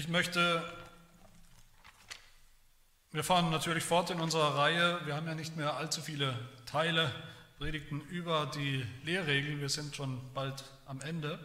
[0.00, 0.64] Ich möchte,
[3.12, 6.34] wir fahren natürlich fort in unserer Reihe, wir haben ja nicht mehr allzu viele
[6.64, 7.14] Teile,
[7.58, 11.38] Predigten über die Lehrregeln, wir sind schon bald am Ende,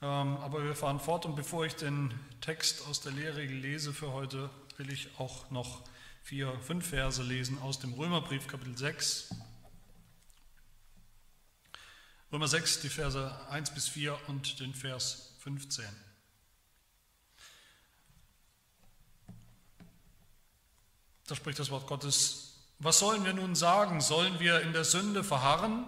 [0.00, 4.12] ähm, aber wir fahren fort und bevor ich den Text aus der Lehrregel lese für
[4.12, 4.48] heute,
[4.78, 5.84] will ich auch noch
[6.22, 9.34] vier, fünf Verse lesen aus dem Römerbrief Kapitel 6.
[12.32, 15.84] Römer 6, die Verse 1 bis 4 und den Vers 15.
[21.26, 24.00] Da spricht das Wort Gottes, was sollen wir nun sagen?
[24.00, 25.84] Sollen wir in der Sünde verharren,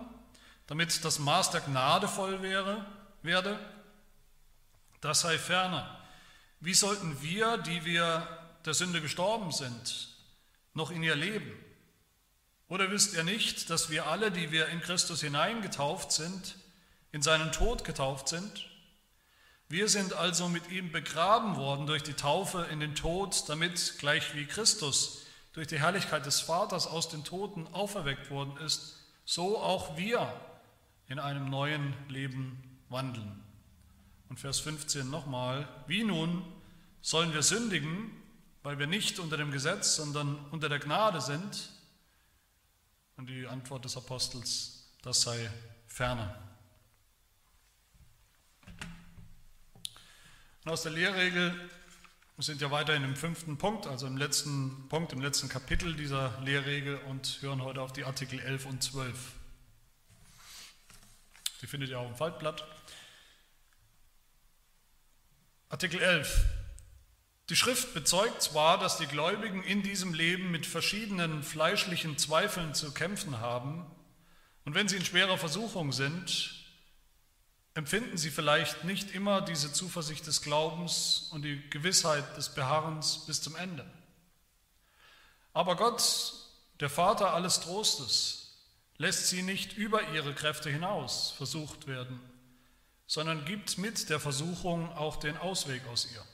[0.66, 2.86] damit das Maß der Gnade voll wäre,
[3.22, 3.58] werde?
[5.00, 6.00] Das sei ferner.
[6.60, 8.27] Wie sollten wir, die wir
[8.64, 10.08] der Sünde gestorben sind,
[10.74, 11.52] noch in ihr leben?
[12.68, 16.56] Oder wisst ihr nicht, dass wir alle, die wir in Christus hineingetauft sind,
[17.12, 18.68] in seinen Tod getauft sind?
[19.68, 24.34] Wir sind also mit ihm begraben worden durch die Taufe in den Tod, damit gleich
[24.34, 25.25] wie Christus
[25.56, 30.30] durch die Herrlichkeit des Vaters aus den Toten auferweckt worden ist, so auch wir
[31.08, 33.42] in einem neuen Leben wandeln.
[34.28, 36.44] Und Vers 15 nochmal, wie nun
[37.00, 38.10] sollen wir sündigen,
[38.62, 41.70] weil wir nicht unter dem Gesetz, sondern unter der Gnade sind?
[43.16, 45.50] Und die Antwort des Apostels, das sei
[45.86, 46.36] ferner.
[50.64, 51.58] Und aus der Lehrregel
[52.37, 56.39] wir sind ja weiterhin im fünften Punkt, also im letzten Punkt, im letzten Kapitel dieser
[56.42, 59.17] Lehrregel und hören heute auf die Artikel 11 und 12.
[61.62, 62.67] Die findet ihr auch im Faltblatt.
[65.70, 66.45] Artikel 11.
[67.48, 72.92] Die Schrift bezeugt zwar, dass die Gläubigen in diesem Leben mit verschiedenen fleischlichen Zweifeln zu
[72.92, 73.87] kämpfen haben,
[74.67, 76.55] und wenn sie in schwerer Versuchung sind,
[77.77, 83.42] empfinden sie vielleicht nicht immer diese Zuversicht des Glaubens und die Gewissheit des Beharrens bis
[83.42, 83.84] zum Ende.
[85.52, 86.33] Aber Gott,
[86.80, 88.56] der Vater alles Trostes,
[88.96, 92.18] lässt sie nicht über ihre Kräfte hinaus versucht werden,
[93.06, 96.24] sondern gibt mit der Versuchung auch den Ausweg aus ihr.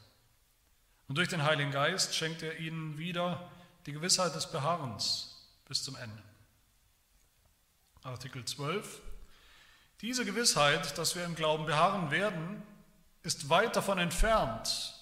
[1.09, 3.50] Und durch den Heiligen Geist schenkt er ihnen wieder
[3.87, 6.22] die Gewissheit des Beharrens bis zum Ende.
[8.05, 9.03] Artikel 12
[10.03, 12.63] diese Gewissheit, dass wir im Glauben beharren werden,
[13.23, 14.95] ist weit davon entfernt,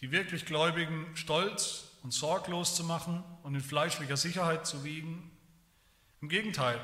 [0.00, 5.30] die wirklich Gläubigen stolz und sorglos zu machen und in fleischlicher Sicherheit zu wiegen.
[6.20, 6.78] Im Gegenteil,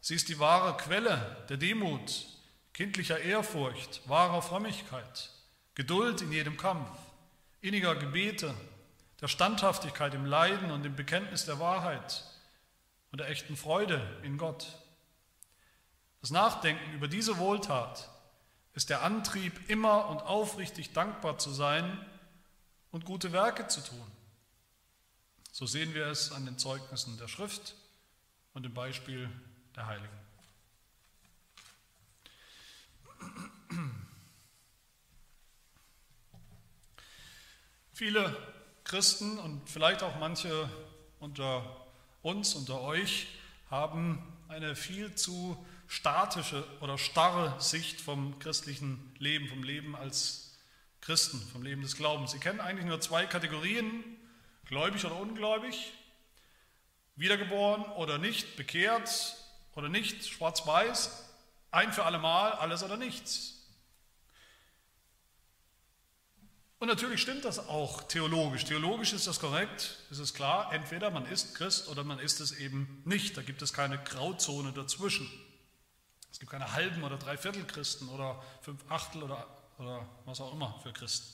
[0.00, 2.26] sie ist die wahre Quelle der Demut,
[2.72, 5.30] kindlicher Ehrfurcht, wahrer Frömmigkeit,
[5.74, 6.88] Geduld in jedem Kampf,
[7.60, 8.54] inniger Gebete,
[9.20, 12.22] der Standhaftigkeit im Leiden und im Bekenntnis der Wahrheit
[13.10, 14.68] und der echten Freude in Gott.
[16.20, 18.08] Das Nachdenken über diese Wohltat
[18.74, 22.04] ist der Antrieb, immer und aufrichtig dankbar zu sein
[22.90, 24.12] und gute Werke zu tun.
[25.52, 27.74] So sehen wir es an den Zeugnissen der Schrift
[28.54, 29.28] und im Beispiel
[29.74, 30.18] der Heiligen.
[37.92, 38.36] Viele
[38.84, 40.70] Christen und vielleicht auch manche
[41.18, 41.86] unter
[42.22, 43.26] uns, unter euch,
[43.70, 50.56] haben eine viel zu statische oder starre Sicht vom christlichen Leben, vom Leben als
[51.00, 52.32] Christen, vom Leben des Glaubens.
[52.32, 54.04] Sie kennen eigentlich nur zwei Kategorien,
[54.66, 55.92] gläubig oder ungläubig,
[57.16, 59.36] wiedergeboren oder nicht, bekehrt
[59.74, 61.24] oder nicht, schwarz-weiß,
[61.70, 63.54] ein für alle Mal, alles oder nichts.
[66.80, 68.64] Und natürlich stimmt das auch theologisch.
[68.64, 72.52] Theologisch ist das korrekt, ist es klar, entweder man ist Christ oder man ist es
[72.52, 73.36] eben nicht.
[73.36, 75.28] Da gibt es keine Grauzone dazwischen.
[76.38, 79.44] Es gibt keine halben oder dreiviertel Christen oder fünf Achtel oder,
[79.76, 81.26] oder was auch immer für Christen.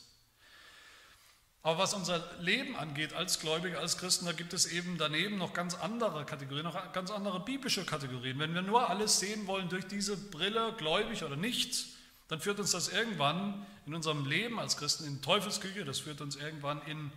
[1.62, 5.52] Aber was unser Leben angeht als Gläubige, als Christen, da gibt es eben daneben noch
[5.52, 8.38] ganz andere Kategorien, noch ganz andere biblische Kategorien.
[8.38, 11.84] Wenn wir nur alles sehen wollen durch diese Brille, gläubig oder nicht,
[12.28, 16.36] dann führt uns das irgendwann in unserem Leben als Christen in Teufelsküche, das führt uns
[16.36, 17.12] irgendwann in,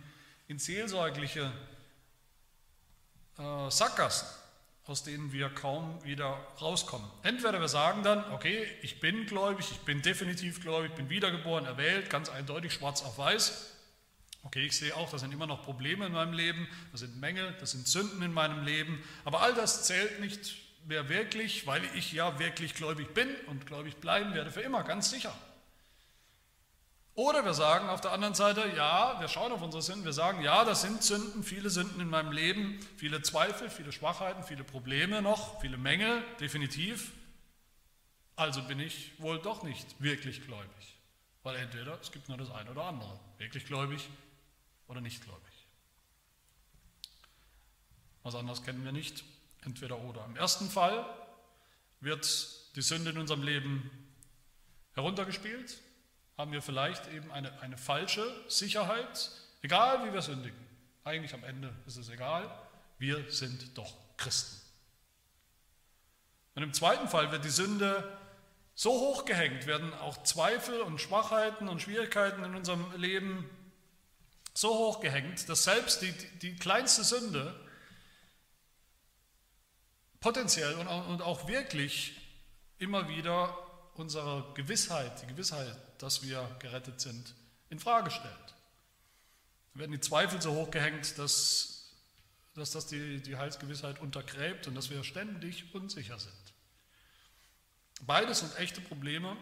[0.46, 1.50] in seelsorgliche
[3.38, 4.28] äh, Sackgassen
[4.88, 6.30] aus denen wir kaum wieder
[6.60, 7.08] rauskommen.
[7.22, 12.08] Entweder wir sagen dann, okay, ich bin gläubig, ich bin definitiv gläubig, bin wiedergeboren, erwählt,
[12.08, 13.74] ganz eindeutig, schwarz auf weiß.
[14.44, 17.54] Okay, ich sehe auch, da sind immer noch Probleme in meinem Leben, da sind Mängel,
[17.60, 20.56] da sind Sünden in meinem Leben, aber all das zählt nicht
[20.86, 25.10] mehr wirklich, weil ich ja wirklich gläubig bin und gläubig bleiben werde für immer, ganz
[25.10, 25.36] sicher.
[27.18, 30.40] Oder wir sagen auf der anderen Seite, ja, wir schauen auf unsere Sünden, wir sagen,
[30.40, 35.20] ja, das sind Sünden, viele Sünden in meinem Leben, viele Zweifel, viele Schwachheiten, viele Probleme
[35.20, 37.10] noch, viele Mängel, definitiv.
[38.36, 40.96] Also bin ich wohl doch nicht wirklich gläubig.
[41.42, 44.08] Weil entweder es gibt nur das eine oder andere, wirklich gläubig
[44.86, 45.66] oder nicht gläubig.
[48.22, 49.24] Was anderes kennen wir nicht,
[49.64, 50.24] entweder oder.
[50.26, 51.04] Im ersten Fall
[51.98, 53.90] wird die Sünde in unserem Leben
[54.94, 55.78] heruntergespielt,
[56.38, 59.30] haben wir vielleicht eben eine, eine falsche Sicherheit,
[59.60, 60.58] egal wie wir sündigen.
[61.04, 62.48] Eigentlich am Ende ist es egal,
[62.98, 64.56] wir sind doch Christen.
[66.54, 68.16] Und im zweiten Fall wird die Sünde
[68.74, 73.50] so hochgehängt, werden auch Zweifel und Schwachheiten und Schwierigkeiten in unserem Leben
[74.54, 77.54] so hochgehängt, dass selbst die, die kleinste Sünde
[80.20, 82.16] potenziell und auch wirklich
[82.78, 83.56] immer wieder
[83.98, 87.34] unsere Gewissheit, die Gewissheit, dass wir gerettet sind,
[87.70, 88.54] in Frage stellt.
[89.74, 91.92] Da werden die Zweifel so hochgehängt, dass,
[92.54, 96.34] dass das die, die Heilsgewissheit untergräbt und dass wir ständig unsicher sind.
[98.02, 99.36] Beides sind echte Probleme,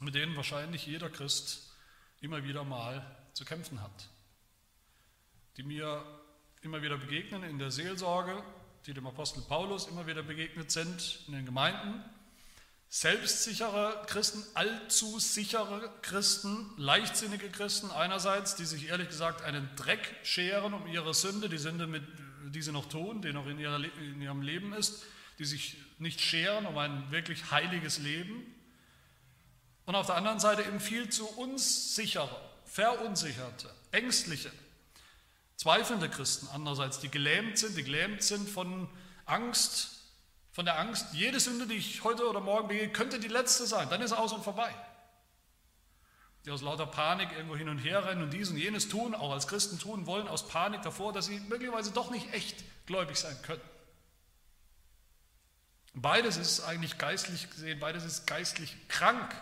[0.00, 1.70] mit denen wahrscheinlich jeder Christ
[2.20, 3.04] immer wieder mal
[3.34, 4.08] zu kämpfen hat,
[5.56, 6.04] die mir
[6.62, 8.42] immer wieder begegnen in der Seelsorge,
[8.86, 12.02] die dem Apostel Paulus immer wieder begegnet sind in den Gemeinden.
[12.92, 20.74] Selbstsichere Christen, allzu sichere Christen, leichtsinnige Christen einerseits, die sich ehrlich gesagt einen Dreck scheren
[20.74, 22.02] um ihre Sünde, die Sünde, mit,
[22.46, 25.04] die sie noch tun, die noch in, ihrer, in ihrem Leben ist,
[25.38, 28.44] die sich nicht scheren um ein wirklich heiliges Leben.
[29.86, 34.50] Und auf der anderen Seite eben viel zu unsichere, verunsicherte, ängstliche,
[35.56, 38.88] zweifelnde Christen andererseits, die gelähmt sind, die gelähmt sind von
[39.26, 39.99] Angst,
[40.60, 43.88] von der Angst, jede Sünde, die ich heute oder morgen begehe, könnte die letzte sein,
[43.88, 44.70] dann ist aus und vorbei.
[46.44, 49.32] Die aus lauter Panik irgendwo hin und her rennen und dies und jenes tun, auch
[49.32, 53.40] als Christen tun wollen, aus Panik davor, dass sie möglicherweise doch nicht echt gläubig sein
[53.40, 53.62] können.
[55.94, 59.34] Beides ist eigentlich geistlich gesehen, beides ist geistlich krank.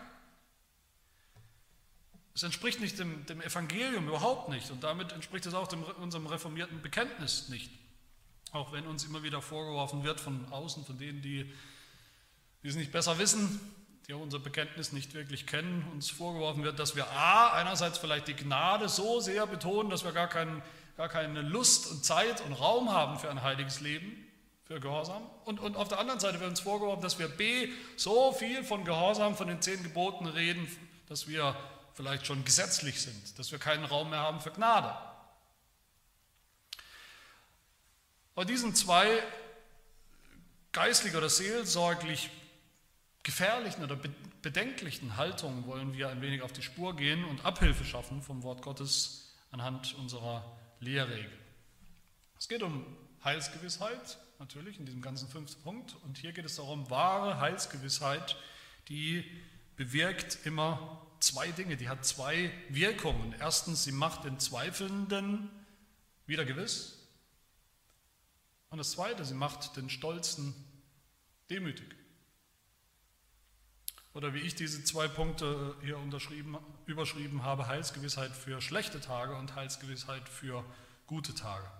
[2.33, 6.29] Es entspricht nicht dem, dem Evangelium überhaupt nicht und damit entspricht es auch dem, unserem
[6.29, 7.73] reformierten Bekenntnis nicht.
[8.53, 11.53] Auch wenn uns immer wieder vorgeworfen wird von außen, von denen, die,
[12.63, 13.61] die es nicht besser wissen,
[14.09, 18.27] die auch unser Bekenntnis nicht wirklich kennen, uns vorgeworfen wird, dass wir a, einerseits vielleicht
[18.27, 20.63] die Gnade so sehr betonen, dass wir gar, kein,
[20.97, 24.27] gar keine Lust und Zeit und Raum haben für ein heiliges Leben,
[24.65, 25.23] für Gehorsam.
[25.45, 28.85] Und, und auf der anderen Seite wird uns vorgeworfen, dass wir b, so viel von
[28.85, 30.67] Gehorsam, von den zehn Geboten reden,
[31.09, 31.55] dass wir
[31.93, 34.95] vielleicht schon gesetzlich sind, dass wir keinen Raum mehr haben für Gnade.
[38.39, 39.21] Bei diesen zwei
[40.71, 42.31] geistlich oder seelsorglich
[43.25, 43.99] gefährlichen oder
[44.43, 48.63] bedenklichen Haltungen wollen wir ein wenig auf die Spur gehen und Abhilfe schaffen vom Wort
[48.63, 51.37] Gottes anhand unserer Lehrregel.
[52.39, 52.87] Es geht um
[53.25, 55.97] Heilsgewissheit, natürlich in diesem ganzen fünften Punkt.
[56.05, 58.37] Und hier geht es darum, wahre Heilsgewissheit,
[58.89, 59.25] die
[59.75, 63.35] bewirkt immer zwei Dinge, die hat zwei Wirkungen.
[63.41, 65.51] Erstens, sie macht den Zweifelnden
[66.27, 66.98] wieder gewiss.
[68.71, 70.55] Und das Zweite, sie macht den Stolzen
[71.51, 71.95] demütig.
[74.15, 79.55] Oder wie ich diese zwei Punkte hier unterschrieben, überschrieben habe, Heilsgewissheit für schlechte Tage und
[79.55, 80.65] Heilsgewissheit für
[81.07, 81.71] gute Tage.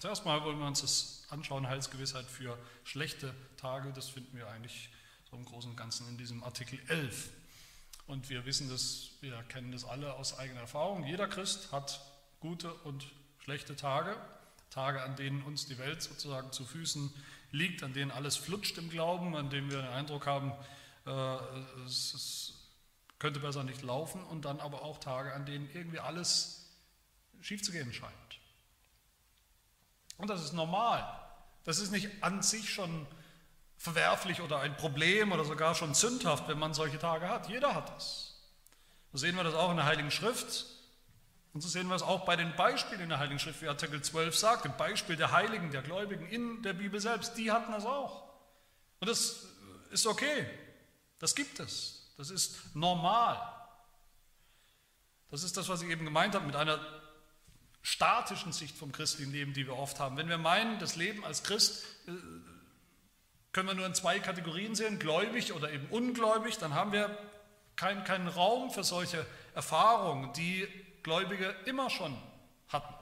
[0.00, 3.92] Zuerst mal wollen wir uns das anschauen, Heilsgewissheit für schlechte Tage.
[3.92, 4.90] Das finden wir eigentlich
[5.30, 7.30] so im Großen und Ganzen in diesem Artikel 11
[8.10, 11.04] und wir wissen das, wir kennen das alle aus eigener Erfahrung.
[11.04, 12.00] Jeder Christ hat
[12.40, 13.06] gute und
[13.38, 14.16] schlechte Tage.
[14.70, 17.12] Tage, an denen uns die Welt sozusagen zu Füßen
[17.52, 20.52] liegt, an denen alles flutscht im Glauben, an denen wir den Eindruck haben,
[21.06, 21.36] äh,
[21.86, 22.54] es, es
[23.18, 24.22] könnte besser nicht laufen.
[24.24, 26.70] Und dann aber auch Tage, an denen irgendwie alles
[27.40, 28.12] schief zu gehen scheint.
[30.18, 31.04] Und das ist normal.
[31.64, 33.06] Das ist nicht an sich schon
[33.76, 37.48] verwerflich oder ein Problem oder sogar schon sündhaft, wenn man solche Tage hat.
[37.48, 38.38] Jeder hat das.
[39.12, 40.66] So sehen wir das auch in der Heiligen Schrift.
[41.52, 44.00] Und so sehen wir es auch bei den Beispielen in der Heiligen Schrift, wie Artikel
[44.00, 47.84] 12 sagt, im Beispiel der Heiligen, der Gläubigen in der Bibel selbst, die hatten das
[47.84, 48.28] auch.
[49.00, 49.46] Und das
[49.90, 50.46] ist okay.
[51.18, 52.12] Das gibt es.
[52.16, 53.40] Das ist normal.
[55.30, 56.78] Das ist das, was ich eben gemeint habe mit einer
[57.82, 60.16] statischen Sicht vom christlichen Leben, die wir oft haben.
[60.16, 62.12] Wenn wir meinen, das Leben als Christ äh,
[63.52, 67.16] können wir nur in zwei Kategorien sehen, gläubig oder eben ungläubig, dann haben wir
[67.76, 70.68] keinen, keinen Raum für solche Erfahrungen, die
[71.02, 72.16] Gläubige immer schon
[72.68, 72.94] hatten.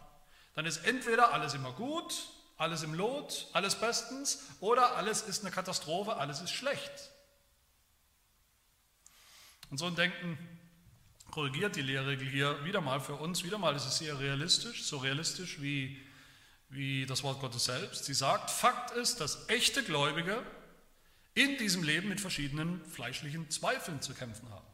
[0.54, 5.52] Dann ist entweder alles immer gut, alles im Lot, alles bestens, oder alles ist eine
[5.52, 7.10] Katastrophe, alles ist schlecht.
[9.70, 10.38] Und so ein Denken
[11.30, 14.98] korrigiert die Lehrregel hier wieder mal für uns, wieder mal ist es sehr realistisch, so
[14.98, 16.02] realistisch wie
[16.70, 18.04] wie das Wort Gottes selbst.
[18.04, 20.42] Sie sagt, Fakt ist, dass echte Gläubige
[21.34, 24.66] in diesem Leben mit verschiedenen fleischlichen Zweifeln zu kämpfen haben.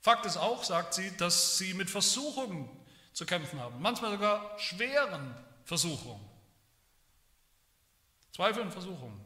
[0.00, 2.68] Fakt ist auch, sagt sie, dass sie mit Versuchungen
[3.12, 6.24] zu kämpfen haben, manchmal sogar schweren Versuchungen.
[8.32, 9.20] Zweifel und Versuchungen.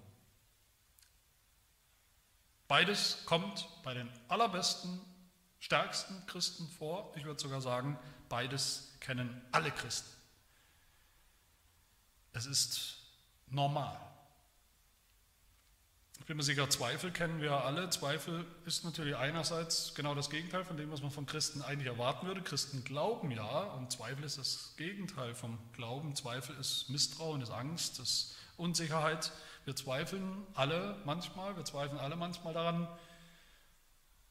[2.66, 5.00] Beides kommt bei den allerbesten,
[5.60, 7.12] stärksten Christen vor.
[7.14, 10.10] Ich würde sogar sagen, beides kennen alle Christen.
[12.32, 12.96] Es ist
[13.46, 14.00] normal.
[16.26, 17.90] Sicher, Zweifel kennen wir alle.
[17.90, 22.26] Zweifel ist natürlich einerseits genau das Gegenteil von dem, was man von Christen eigentlich erwarten
[22.26, 22.40] würde.
[22.40, 26.16] Christen glauben ja und Zweifel ist das Gegenteil vom Glauben.
[26.16, 29.32] Zweifel ist Misstrauen, ist Angst, ist Unsicherheit.
[29.66, 32.88] Wir zweifeln alle manchmal, wir zweifeln alle manchmal daran,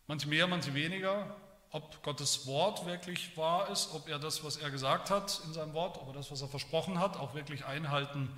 [0.08, 1.36] manche mehr, manche weniger,
[1.70, 5.74] ob Gottes Wort wirklich wahr ist, ob er das, was er gesagt hat in seinem
[5.74, 8.30] Wort, ob er das, was er versprochen hat, auch wirklich einhalten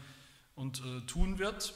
[0.56, 1.74] und äh, tun wird.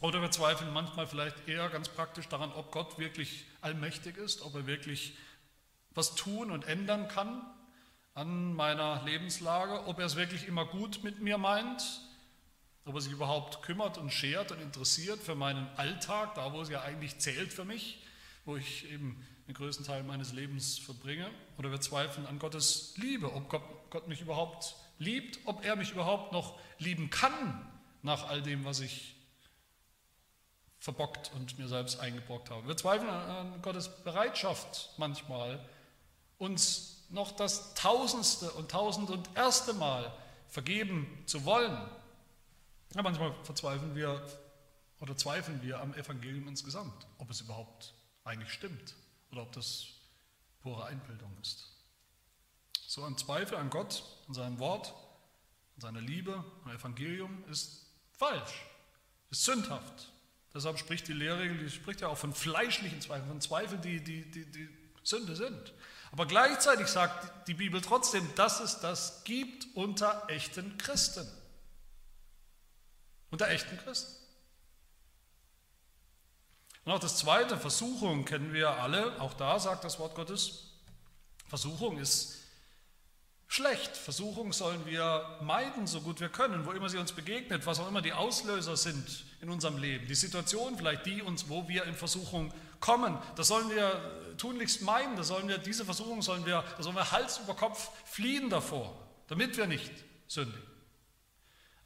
[0.00, 4.54] Oder wir zweifeln manchmal vielleicht eher ganz praktisch daran, ob Gott wirklich allmächtig ist, ob
[4.54, 5.16] er wirklich
[5.90, 7.42] was tun und ändern kann
[8.14, 12.00] an meiner Lebenslage, ob er es wirklich immer gut mit mir meint,
[12.84, 16.68] ob er sich überhaupt kümmert und schert und interessiert für meinen Alltag, da wo es
[16.68, 17.98] ja eigentlich zählt für mich,
[18.44, 21.28] wo ich eben den größten Teil meines Lebens verbringe.
[21.58, 25.90] Oder wir zweifeln an Gottes Liebe, ob Gott, Gott mich überhaupt liebt, ob er mich
[25.92, 27.66] überhaupt noch lieben kann
[28.02, 29.17] nach all dem, was ich
[30.88, 32.66] verbockt und mir selbst eingebrockt habe.
[32.66, 35.60] Wir zweifeln an Gottes Bereitschaft manchmal,
[36.38, 40.12] uns noch das tausendste und tausend und erste Mal
[40.48, 41.78] vergeben zu wollen
[42.94, 44.26] ja, manchmal verzweifeln wir
[45.00, 48.94] oder zweifeln wir am Evangelium insgesamt, ob es überhaupt eigentlich stimmt
[49.30, 49.88] oder ob das
[50.60, 51.70] pure Einbildung ist.
[52.86, 54.94] So ein Zweifel an Gott, an seinem Wort,
[55.76, 58.64] an seiner Liebe, am Evangelium ist falsch,
[59.30, 60.10] ist sündhaft.
[60.54, 64.30] Deshalb spricht die Lehrregel, die spricht ja auch von fleischlichen Zweifeln, von Zweifeln, die, die,
[64.30, 64.68] die, die
[65.02, 65.74] Sünde sind.
[66.10, 71.28] Aber gleichzeitig sagt die Bibel trotzdem, dass es das gibt unter echten Christen.
[73.30, 74.14] Unter echten Christen.
[76.84, 79.20] Und auch das zweite, Versuchung, kennen wir alle.
[79.20, 80.70] Auch da sagt das Wort Gottes,
[81.46, 82.47] Versuchung ist
[83.48, 83.96] schlecht.
[83.96, 87.88] Versuchung sollen wir meiden, so gut wir können, wo immer sie uns begegnet, was auch
[87.88, 90.06] immer die Auslöser sind in unserem Leben.
[90.06, 95.16] Die Situation vielleicht, die uns, wo wir in Versuchung kommen, das sollen wir tunlichst meiden,
[95.16, 98.94] das sollen wir, diese Versuchung sollen wir, da sollen wir Hals über Kopf fliehen davor,
[99.26, 99.92] damit wir nicht
[100.28, 100.62] sündigen.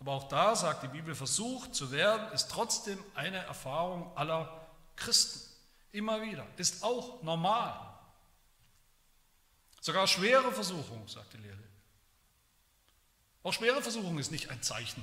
[0.00, 4.66] Aber auch da sagt die Bibel, versucht zu werden, ist trotzdem eine Erfahrung aller
[4.96, 5.48] Christen.
[5.92, 6.44] Immer wieder.
[6.56, 7.91] Ist auch normal.
[9.82, 11.58] Sogar schwere Versuchung, sagt die Lehre.
[13.42, 15.02] Auch schwere Versuchung ist nicht ein Zeichen,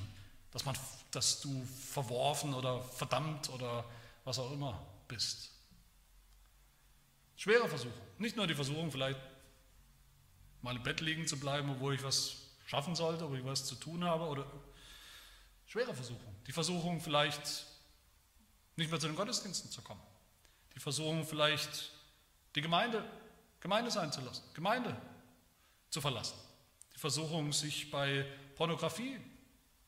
[0.52, 0.76] dass, man,
[1.12, 3.84] dass du verworfen oder verdammt oder
[4.24, 5.52] was auch immer bist.
[7.36, 8.02] Schwere Versuchung.
[8.20, 9.20] Nicht nur die Versuchung, vielleicht
[10.62, 13.76] mal im Bett liegen zu bleiben, obwohl ich was schaffen sollte, wo ich was zu
[13.76, 14.50] tun habe oder
[15.70, 16.36] Schwere Versuchung.
[16.48, 17.66] Die Versuchung vielleicht
[18.78, 20.02] nicht mehr zu den Gottesdiensten zu kommen.
[20.74, 21.92] Die Versuchung vielleicht
[22.56, 23.04] die Gemeinde,
[23.60, 24.96] Gemeinde sein zu lassen, Gemeinde
[25.90, 26.38] zu verlassen.
[26.96, 28.26] Die Versuchung, sich bei
[28.56, 29.18] Pornografie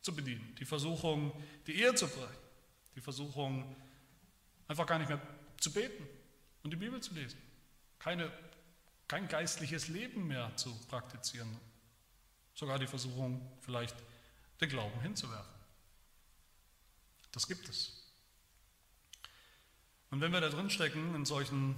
[0.01, 0.55] zu bedienen.
[0.55, 1.31] Die Versuchung,
[1.67, 2.37] die Ehe zu brechen.
[2.95, 3.75] Die Versuchung,
[4.67, 5.21] einfach gar nicht mehr
[5.59, 6.07] zu beten
[6.63, 7.39] und die Bibel zu lesen.
[7.99, 8.31] Keine,
[9.07, 11.57] kein geistliches Leben mehr zu praktizieren.
[12.53, 13.95] Sogar die Versuchung, vielleicht
[14.59, 15.53] den Glauben hinzuwerfen.
[17.31, 18.01] Das gibt es.
[20.09, 21.75] Und wenn wir da drin stecken in solchen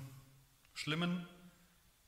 [0.74, 1.28] schlimmen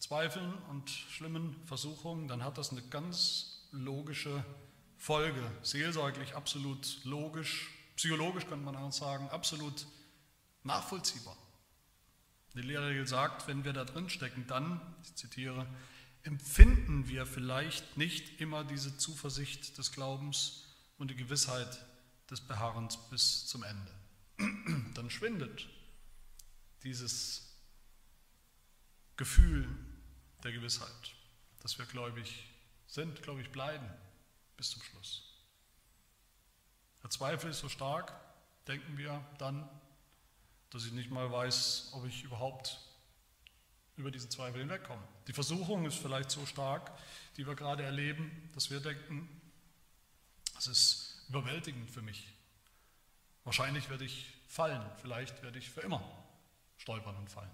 [0.05, 4.45] Zweifeln und schlimmen Versuchungen, dann hat das eine ganz logische
[4.97, 9.87] Folge, seelsorglich absolut logisch, psychologisch könnte man auch sagen, absolut
[10.61, 11.35] nachvollziehbar.
[12.53, 15.65] Die Lehrregel sagt, wenn wir da drin stecken, dann, ich zitiere,
[16.21, 20.65] empfinden wir vielleicht nicht immer diese Zuversicht des Glaubens
[20.99, 21.83] und die Gewissheit
[22.29, 23.91] des Beharrens bis zum Ende.
[24.93, 25.67] Dann schwindet
[26.83, 27.57] dieses
[29.17, 29.67] Gefühl
[30.45, 31.15] der Gewissheit,
[31.61, 32.45] dass wir gläubig
[32.87, 33.89] sind, gläubig bleiben
[34.55, 35.23] bis zum Schluss.
[37.03, 38.13] Der Zweifel ist so stark,
[38.67, 39.67] denken wir dann,
[40.69, 42.79] dass ich nicht mal weiß, ob ich überhaupt
[43.97, 45.01] über diesen Zweifel hinwegkomme.
[45.27, 46.91] Die Versuchung ist vielleicht so stark,
[47.37, 49.41] die wir gerade erleben, dass wir denken,
[50.57, 52.27] es ist überwältigend für mich.
[53.45, 56.03] Wahrscheinlich werde ich fallen, vielleicht werde ich für immer
[56.77, 57.51] stolpern und fallen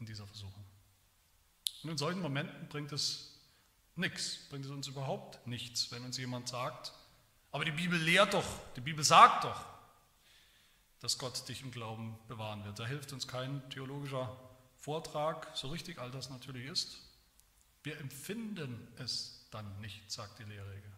[0.00, 0.64] in dieser Versuchung.
[1.84, 3.38] Und in solchen Momenten bringt es
[3.94, 6.92] nichts, bringt es uns überhaupt nichts, wenn uns jemand sagt,
[7.52, 9.64] aber die Bibel lehrt doch, die Bibel sagt doch,
[10.98, 12.80] dass Gott dich im Glauben bewahren wird.
[12.80, 14.36] Da hilft uns kein theologischer
[14.78, 16.98] Vortrag, so richtig all das natürlich ist.
[17.84, 20.90] Wir empfinden es dann nicht, sagt die Lehrregel.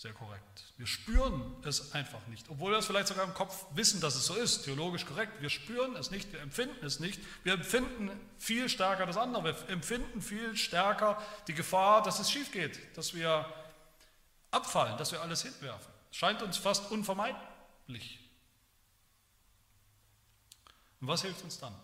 [0.00, 0.64] Sehr korrekt.
[0.78, 4.24] Wir spüren es einfach nicht, obwohl wir es vielleicht sogar im Kopf wissen, dass es
[4.24, 5.42] so ist, theologisch korrekt.
[5.42, 7.20] Wir spüren es nicht, wir empfinden es nicht.
[7.44, 9.44] Wir empfinden viel stärker das andere.
[9.44, 13.44] Wir empfinden viel stärker die Gefahr, dass es schief geht, dass wir
[14.50, 15.92] abfallen, dass wir alles hinwerfen.
[16.10, 18.20] Es scheint uns fast unvermeidlich.
[21.02, 21.78] Und was hilft uns dann?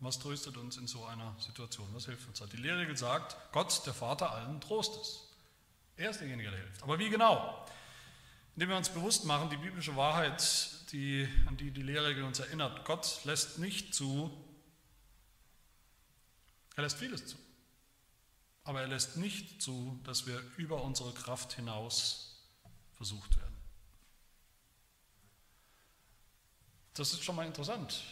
[0.00, 1.88] Was tröstet uns in so einer Situation?
[1.94, 2.42] Was hilft uns?
[2.52, 5.25] Die Lehrregel sagt, Gott, der Vater allen Trostes.
[5.96, 6.82] Er ist derjenige, der hilft.
[6.82, 7.66] Aber wie genau?
[8.54, 10.42] Indem wir uns bewusst machen, die biblische Wahrheit,
[10.92, 14.30] die, an die die Lehrregel uns erinnert, Gott lässt nicht zu,
[16.74, 17.36] er lässt vieles zu.
[18.64, 22.44] Aber er lässt nicht zu, dass wir über unsere Kraft hinaus
[22.96, 23.56] versucht werden.
[26.94, 28.02] Das ist schon mal interessant,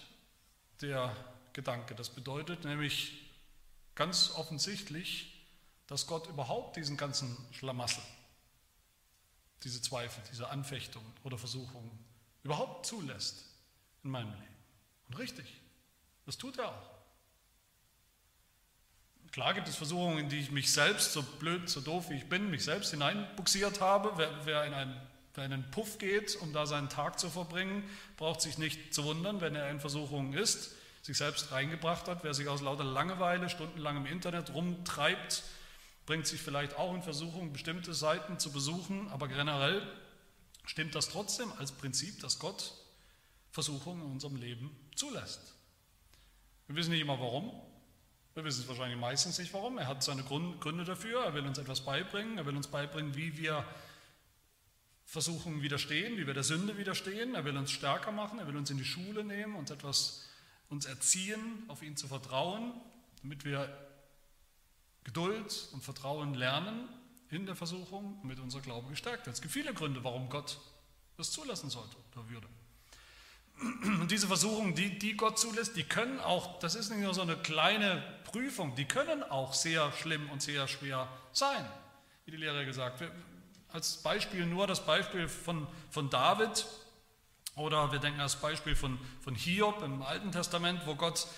[0.81, 1.17] der
[1.55, 1.95] Gedanke.
[1.95, 3.31] Das bedeutet nämlich
[3.95, 5.34] ganz offensichtlich,
[5.87, 8.03] dass Gott überhaupt diesen ganzen Schlamassel,
[9.62, 11.91] diese Zweifel, diese Anfechtungen oder Versuchungen
[12.43, 13.45] überhaupt zulässt
[14.03, 14.55] in meinem Leben.
[15.09, 15.47] Und richtig,
[16.26, 16.95] das tut er auch.
[19.35, 22.29] Klar gibt es Versuchungen, in die ich mich selbst, so blöd, so doof wie ich
[22.29, 24.12] bin, mich selbst hineinbuxiert habe.
[24.17, 25.00] Wer, wer in einen,
[25.35, 27.83] wer in einen Puff geht, um da seinen Tag zu verbringen,
[28.17, 32.23] braucht sich nicht zu wundern, wenn er in Versuchungen ist, sich selbst reingebracht hat.
[32.23, 35.43] Wer sich aus lauter Langeweile stundenlang im Internet rumtreibt,
[36.06, 39.82] bringt sich vielleicht auch in Versuchung, bestimmte Seiten zu besuchen, aber generell
[40.66, 42.75] stimmt das trotzdem als Prinzip, dass Gott
[43.50, 45.54] Versuchungen in unserem Leben zulässt.
[46.66, 47.52] Wir wissen nicht immer warum.
[48.34, 49.78] Wir wissen es wahrscheinlich meistens nicht warum.
[49.78, 51.23] Er hat seine Gründe dafür.
[51.23, 52.37] Er will uns etwas beibringen.
[52.38, 53.64] Er will uns beibringen, wie wir
[55.04, 57.34] Versuchungen widerstehen, wie wir der Sünde widerstehen.
[57.34, 58.38] Er will uns stärker machen.
[58.40, 60.26] Er will uns in die Schule nehmen, uns etwas
[60.68, 62.73] uns erziehen, auf ihn zu vertrauen,
[63.23, 63.68] damit wir
[65.04, 66.88] Geduld und Vertrauen lernen
[67.30, 69.37] in der Versuchung, damit unser Glaube gestärkt wird.
[69.37, 70.58] Es gibt viele Gründe, warum Gott
[71.17, 72.49] das zulassen sollte oder würde.
[74.00, 77.23] Und diese Versuchungen, die, die Gott zulässt, die können auch, das ist nicht nur so
[77.23, 81.64] eine kleine Prüfung, die können auch sehr schlimm und sehr schwer sein,
[82.25, 83.04] wie die Lehrer gesagt.
[83.69, 86.67] Als Beispiel nur das Beispiel von, von David
[87.54, 91.28] oder wir denken als Beispiel von, von Hiob im Alten Testament, wo Gott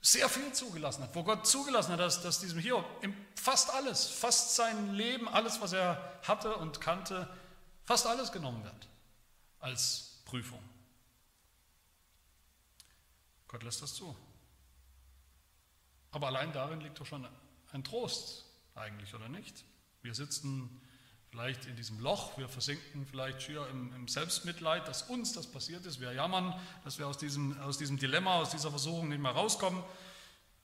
[0.00, 2.84] sehr viel zugelassen hat, wo Gott zugelassen hat, dass, dass diesem Hiob
[3.34, 7.28] fast alles, fast sein Leben, alles, was er hatte und kannte,
[7.84, 8.88] fast alles genommen wird
[9.60, 10.62] als Prüfung.
[13.48, 14.14] Gott lässt das zu.
[16.10, 17.26] Aber allein darin liegt doch schon
[17.72, 19.64] ein Trost eigentlich, oder nicht?
[20.02, 20.80] Wir sitzen
[21.38, 25.86] vielleicht in diesem Loch, wir versinken vielleicht schier im, im, Selbstmitleid, dass uns das passiert
[25.86, 29.30] ist, wir jammern, dass wir aus diesem, aus diesem Dilemma, aus dieser Versuchung nicht mehr
[29.30, 29.84] rauskommen.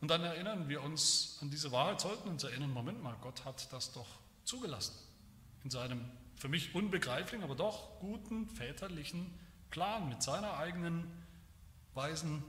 [0.01, 3.73] Und dann erinnern wir uns an diese Wahrheit, sollten uns erinnern, Moment mal, Gott hat
[3.73, 4.09] das doch
[4.43, 4.95] zugelassen.
[5.63, 9.39] In seinem für mich unbegreiflichen, aber doch guten väterlichen
[9.71, 11.09] Plan mit seiner eigenen
[11.95, 12.43] weisen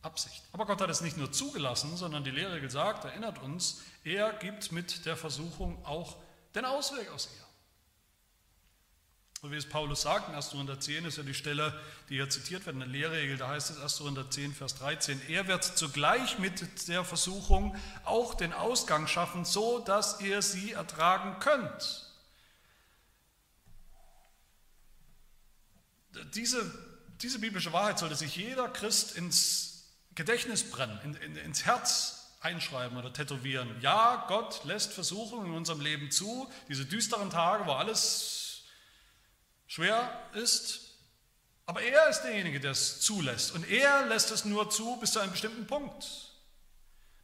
[0.00, 0.42] Absicht.
[0.52, 4.72] Aber Gott hat es nicht nur zugelassen, sondern die Lehre gesagt, erinnert uns, er gibt
[4.72, 6.16] mit der Versuchung auch
[6.54, 7.49] den Ausweg aus ihr.
[9.40, 10.50] So wie es Paulus sagt, in 1.
[10.50, 11.72] Korinther 10 ist ja die Stelle,
[12.10, 13.96] die hier zitiert wird, eine Lehrregel, da heißt es 1.
[13.96, 17.74] Korinther 10, Vers 13, er wird zugleich mit der Versuchung
[18.04, 22.06] auch den Ausgang schaffen, so dass ihr sie ertragen könnt.
[26.34, 26.70] Diese,
[27.22, 32.98] diese biblische Wahrheit sollte sich jeder Christ ins Gedächtnis brennen, in, in, ins Herz einschreiben
[32.98, 33.74] oder tätowieren.
[33.80, 38.39] Ja, Gott lässt Versuchungen in unserem Leben zu, diese düsteren Tage, wo alles
[39.70, 40.80] schwer ist,
[41.64, 43.54] aber er ist derjenige, der es zulässt.
[43.54, 46.04] Und er lässt es nur zu bis zu einem bestimmten Punkt.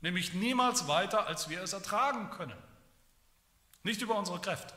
[0.00, 2.56] Nämlich niemals weiter, als wir es ertragen können.
[3.82, 4.72] Nicht über unsere Kräfte.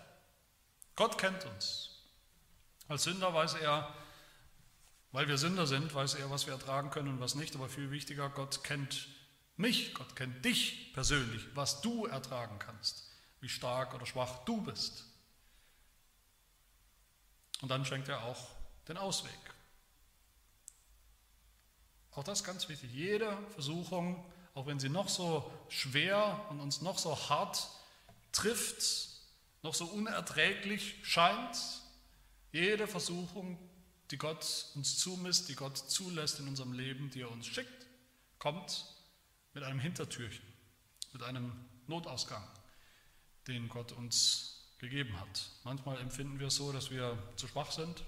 [0.96, 1.92] Gott kennt uns.
[2.88, 3.94] Als Sünder weiß er,
[5.12, 7.56] weil wir Sünder sind, weiß er, was wir ertragen können und was nicht.
[7.56, 9.08] Aber viel wichtiger, Gott kennt
[9.58, 15.09] mich, Gott kennt dich persönlich, was du ertragen kannst, wie stark oder schwach du bist.
[17.62, 18.48] Und dann schenkt er auch
[18.88, 19.32] den Ausweg.
[22.12, 22.92] Auch das ist ganz wichtig.
[22.92, 27.70] Jede Versuchung, auch wenn sie noch so schwer und uns noch so hart
[28.32, 29.10] trifft,
[29.62, 31.58] noch so unerträglich scheint,
[32.52, 33.58] jede Versuchung,
[34.12, 37.86] die Gott uns zumisst, die Gott zulässt in unserem Leben, die er uns schickt,
[38.40, 38.86] kommt
[39.54, 40.46] mit einem Hintertürchen,
[41.14, 41.54] mit einem
[41.88, 42.48] Notausgang,
[43.48, 45.50] den Gott uns gegeben hat.
[45.64, 48.04] Manchmal empfinden wir es so, dass wir zu schwach sind,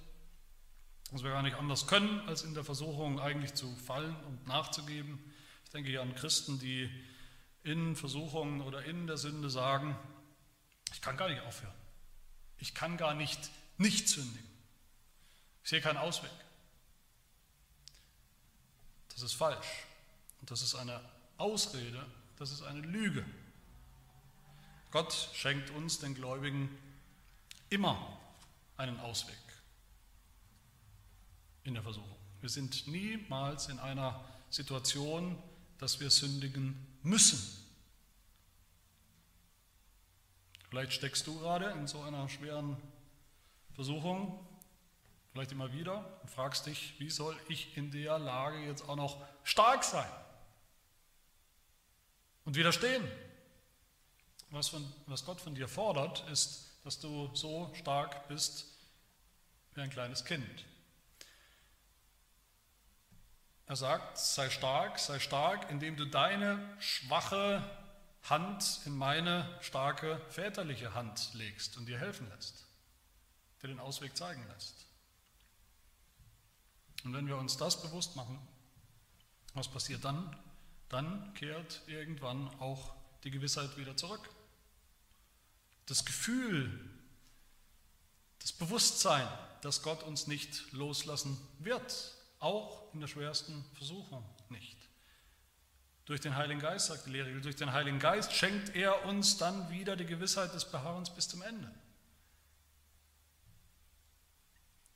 [1.12, 5.20] dass wir gar nicht anders können, als in der Versuchung eigentlich zu fallen und nachzugeben.
[5.66, 6.90] Ich denke hier an Christen, die
[7.64, 9.96] in Versuchungen oder in der Sünde sagen,
[10.94, 11.74] ich kann gar nicht aufhören.
[12.58, 13.50] Ich kann gar nicht
[13.82, 14.48] nicht sündigen.
[15.64, 16.32] Ich sehe keinen Ausweg.
[19.10, 19.86] Das ist falsch.
[20.40, 21.02] Und das ist eine
[21.38, 22.06] Ausrede,
[22.38, 23.26] das ist eine Lüge.
[24.92, 26.70] Gott schenkt uns, den Gläubigen,
[27.70, 28.20] immer
[28.76, 29.38] einen Ausweg
[31.64, 32.16] in der Versuchung.
[32.42, 35.42] Wir sind niemals in einer Situation,
[35.78, 37.40] dass wir sündigen müssen.
[40.70, 42.76] Vielleicht steckst du gerade in so einer schweren
[43.74, 44.46] Versuchung,
[45.32, 49.26] vielleicht immer wieder, und fragst dich, wie soll ich in der Lage jetzt auch noch
[49.44, 50.10] stark sein
[52.44, 53.04] und widerstehen?
[54.52, 58.66] Was, von, was Gott von dir fordert, ist, dass du so stark bist
[59.74, 60.66] wie ein kleines Kind.
[63.66, 67.64] Er sagt, sei stark, sei stark, indem du deine schwache
[68.24, 72.66] Hand in meine starke väterliche Hand legst und dir helfen lässt,
[73.62, 74.86] dir den Ausweg zeigen lässt.
[77.06, 78.38] Und wenn wir uns das bewusst machen,
[79.54, 80.36] was passiert dann?
[80.90, 84.30] Dann kehrt irgendwann auch die Gewissheit wieder zurück.
[85.92, 86.72] Das Gefühl,
[88.40, 89.28] das Bewusstsein,
[89.62, 94.78] dass Gott uns nicht loslassen wird, auch in der schwersten Versuchung nicht.
[96.06, 99.70] Durch den Heiligen Geist, sagt die Lehre, durch den Heiligen Geist schenkt er uns dann
[99.70, 101.70] wieder die Gewissheit des Beharrens bis zum Ende.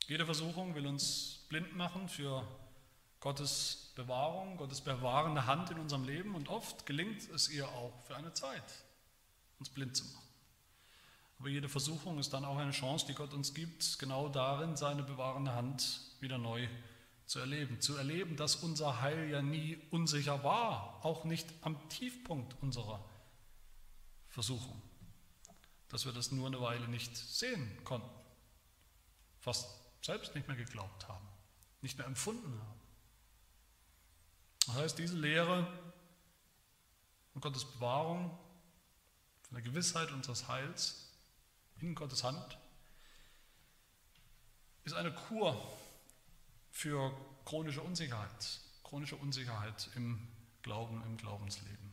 [0.06, 2.48] Jede Versuchung will uns blind machen für
[3.20, 8.16] Gottes Bewahrung, Gottes bewahrende Hand in unserem Leben und oft gelingt es ihr auch für
[8.16, 8.64] eine Zeit,
[9.58, 10.25] uns blind zu machen.
[11.38, 15.02] Aber jede Versuchung ist dann auch eine Chance, die Gott uns gibt, genau darin seine
[15.02, 16.66] bewahrende Hand wieder neu
[17.26, 17.80] zu erleben.
[17.80, 23.04] Zu erleben, dass unser Heil ja nie unsicher war, auch nicht am Tiefpunkt unserer
[24.28, 24.80] Versuchung.
[25.88, 28.08] Dass wir das nur eine Weile nicht sehen konnten,
[29.40, 29.68] fast
[30.02, 31.26] selbst nicht mehr geglaubt haben,
[31.82, 32.80] nicht mehr empfunden haben.
[34.66, 35.66] Das heißt, diese Lehre
[37.32, 38.30] von Gottes Bewahrung,
[39.42, 41.05] von der Gewissheit unseres Heils
[41.80, 42.58] in Gottes Hand,
[44.84, 45.60] ist eine Kur
[46.70, 47.12] für
[47.44, 50.26] chronische Unsicherheit, chronische Unsicherheit im
[50.62, 51.92] Glauben, im Glaubensleben.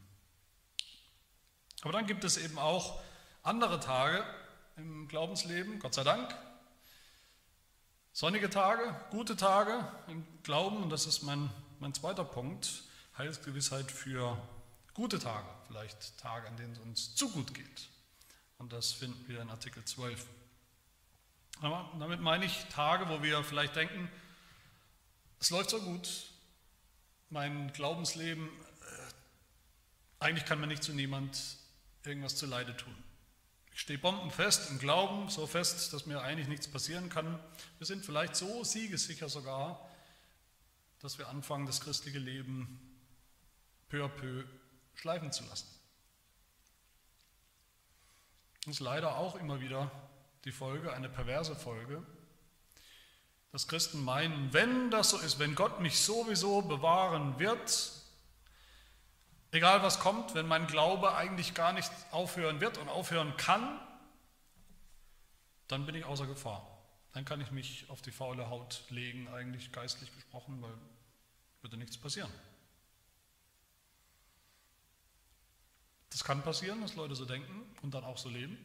[1.82, 3.02] Aber dann gibt es eben auch
[3.42, 4.24] andere Tage
[4.78, 6.34] im Glaubensleben, Gott sei Dank.
[8.14, 12.84] Sonnige Tage, gute Tage im Glauben, und das ist mein, mein zweiter Punkt,
[13.18, 14.38] Heilsgewissheit für
[14.94, 17.90] gute Tage, vielleicht Tage, an denen es uns zu gut geht.
[18.64, 20.26] Und das finden wir in Artikel 12.
[21.60, 24.10] Aber damit meine ich Tage, wo wir vielleicht denken,
[25.42, 26.32] es läuft so gut,
[27.30, 31.58] mein Glaubensleben, äh, eigentlich kann mir nicht zu niemand
[32.06, 32.96] irgendwas zu Leide tun.
[33.74, 37.38] Ich stehe bombenfest im Glauben, so fest, dass mir eigentlich nichts passieren kann.
[37.80, 39.86] Wir sind vielleicht so siegessicher sogar,
[41.02, 42.80] dass wir anfangen, das christliche Leben
[43.90, 44.46] peu à peu
[44.96, 45.68] schleifen zu lassen.
[48.66, 49.92] Das ist leider auch immer wieder
[50.46, 52.02] die Folge, eine perverse Folge,
[53.52, 57.92] dass Christen meinen, wenn das so ist, wenn Gott mich sowieso bewahren wird,
[59.52, 63.80] egal was kommt, wenn mein Glaube eigentlich gar nicht aufhören wird und aufhören kann,
[65.68, 66.66] dann bin ich außer Gefahr.
[67.14, 70.74] Dann kann ich mich auf die faule Haut legen, eigentlich geistlich gesprochen, weil
[71.62, 72.32] würde nichts passieren.
[76.14, 78.56] Das kann passieren, dass Leute so denken und dann auch so leben.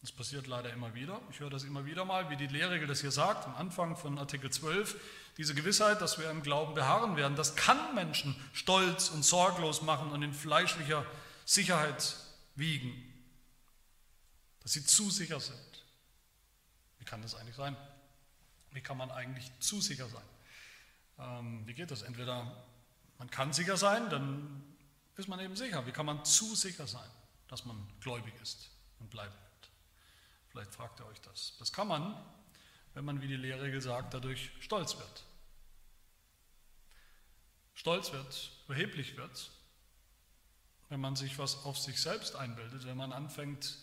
[0.00, 1.20] Das passiert leider immer wieder.
[1.30, 4.18] Ich höre das immer wieder mal, wie die Lehrregel das hier sagt, am Anfang von
[4.18, 4.98] Artikel 12.
[5.36, 10.12] Diese Gewissheit, dass wir im Glauben beharren werden, das kann Menschen stolz und sorglos machen
[10.12, 11.04] und in fleischlicher
[11.44, 12.16] Sicherheit
[12.54, 12.94] wiegen.
[14.62, 15.84] Dass sie zu sicher sind.
[16.98, 17.76] Wie kann das eigentlich sein?
[18.72, 20.24] Wie kann man eigentlich zu sicher sein?
[21.18, 22.00] Ähm, wie geht das?
[22.00, 22.64] Entweder
[23.18, 24.73] man kann sicher sein, dann
[25.16, 25.86] ist man eben sicher.
[25.86, 27.08] Wie kann man zu sicher sein,
[27.48, 29.34] dass man gläubig ist und bleibt?
[30.48, 31.54] Vielleicht fragt ihr euch das.
[31.58, 32.16] Das kann man,
[32.94, 35.24] wenn man, wie die Lehre sagt, dadurch stolz wird.
[37.74, 39.50] Stolz wird, überheblich wird,
[40.88, 43.78] wenn man sich was auf sich selbst einbildet, wenn man anfängt,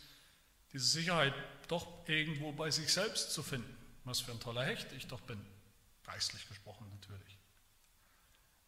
[0.72, 1.34] diese Sicherheit
[1.67, 3.78] doch irgendwo bei sich selbst zu finden.
[4.06, 5.46] Was für ein toller Hecht ich doch bin,
[6.04, 7.38] geistlich gesprochen natürlich.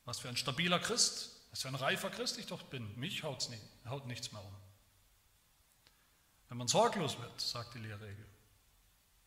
[0.05, 2.99] Was für ein stabiler Christ, was für ein reifer Christ ich doch bin.
[2.99, 4.55] Mich haut's nicht, haut nichts mehr um.
[6.49, 8.25] Wenn man sorglos wird, sagt die Lehrregel.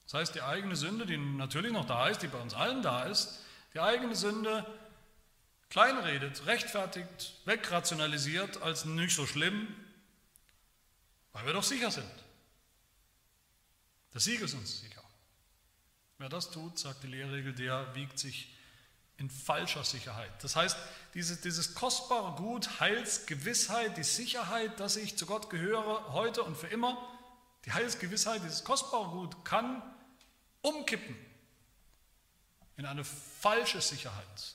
[0.06, 3.04] Das heißt, die eigene Sünde, die natürlich noch da ist, die bei uns allen da
[3.04, 4.66] ist, die eigene Sünde
[5.70, 9.72] kleinredet, rechtfertigt, wegrationalisiert als nicht so schlimm,
[11.32, 12.10] weil wir doch sicher sind.
[14.14, 15.02] Der Sieg ist uns sicher.
[16.18, 18.55] Wer das tut, sagt die Lehrregel, der wiegt sich
[19.18, 20.30] in falscher Sicherheit.
[20.42, 20.76] Das heißt,
[21.14, 26.66] dieses, dieses kostbare Gut, Heilsgewissheit, die Sicherheit, dass ich zu Gott gehöre, heute und für
[26.66, 26.96] immer,
[27.64, 29.82] die Heilsgewissheit, dieses kostbare Gut kann
[30.60, 31.16] umkippen
[32.76, 34.54] in eine falsche Sicherheit.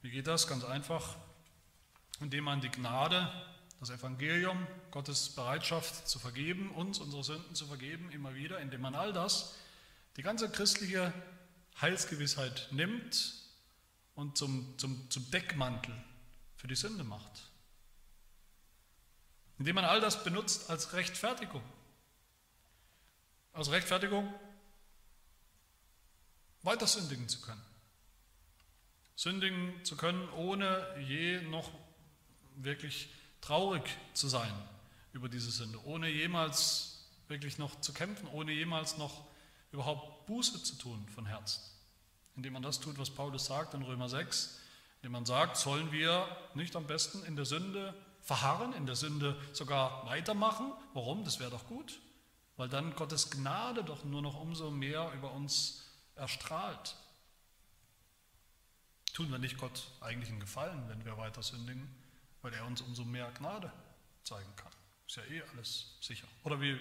[0.00, 0.46] Wie geht das?
[0.46, 1.16] Ganz einfach,
[2.20, 3.30] indem man die Gnade,
[3.80, 8.94] das Evangelium, Gottes Bereitschaft zu vergeben, uns unsere Sünden zu vergeben, immer wieder, indem man
[8.94, 9.54] all das,
[10.16, 11.12] die ganze christliche
[11.80, 13.34] Heilsgewissheit nimmt
[14.14, 15.94] und zum, zum, zum Deckmantel
[16.56, 17.50] für die Sünde macht.
[19.58, 21.62] Indem man all das benutzt als Rechtfertigung.
[23.52, 24.32] Als Rechtfertigung,
[26.62, 27.62] weiter sündigen zu können.
[29.16, 31.70] Sündigen zu können, ohne je noch
[32.56, 33.08] wirklich
[33.40, 33.82] traurig
[34.12, 34.52] zu sein
[35.12, 39.24] über diese Sünde, ohne jemals wirklich noch zu kämpfen, ohne jemals noch
[39.74, 41.60] überhaupt Buße zu tun von Herzen.
[42.36, 44.58] Indem man das tut, was Paulus sagt in Römer 6,
[44.96, 49.38] indem man sagt, sollen wir nicht am besten in der Sünde verharren, in der Sünde
[49.52, 50.72] sogar weitermachen.
[50.94, 51.24] Warum?
[51.24, 52.00] Das wäre doch gut,
[52.56, 55.84] weil dann Gottes Gnade doch nur noch umso mehr über uns
[56.14, 56.96] erstrahlt.
[59.12, 61.88] Tun wir nicht Gott eigentlich einen Gefallen, wenn wir weiter sündigen,
[62.42, 63.72] weil er uns umso mehr Gnade
[64.22, 64.72] zeigen kann.
[65.06, 66.26] Ist ja eh alles sicher.
[66.44, 66.78] Oder wie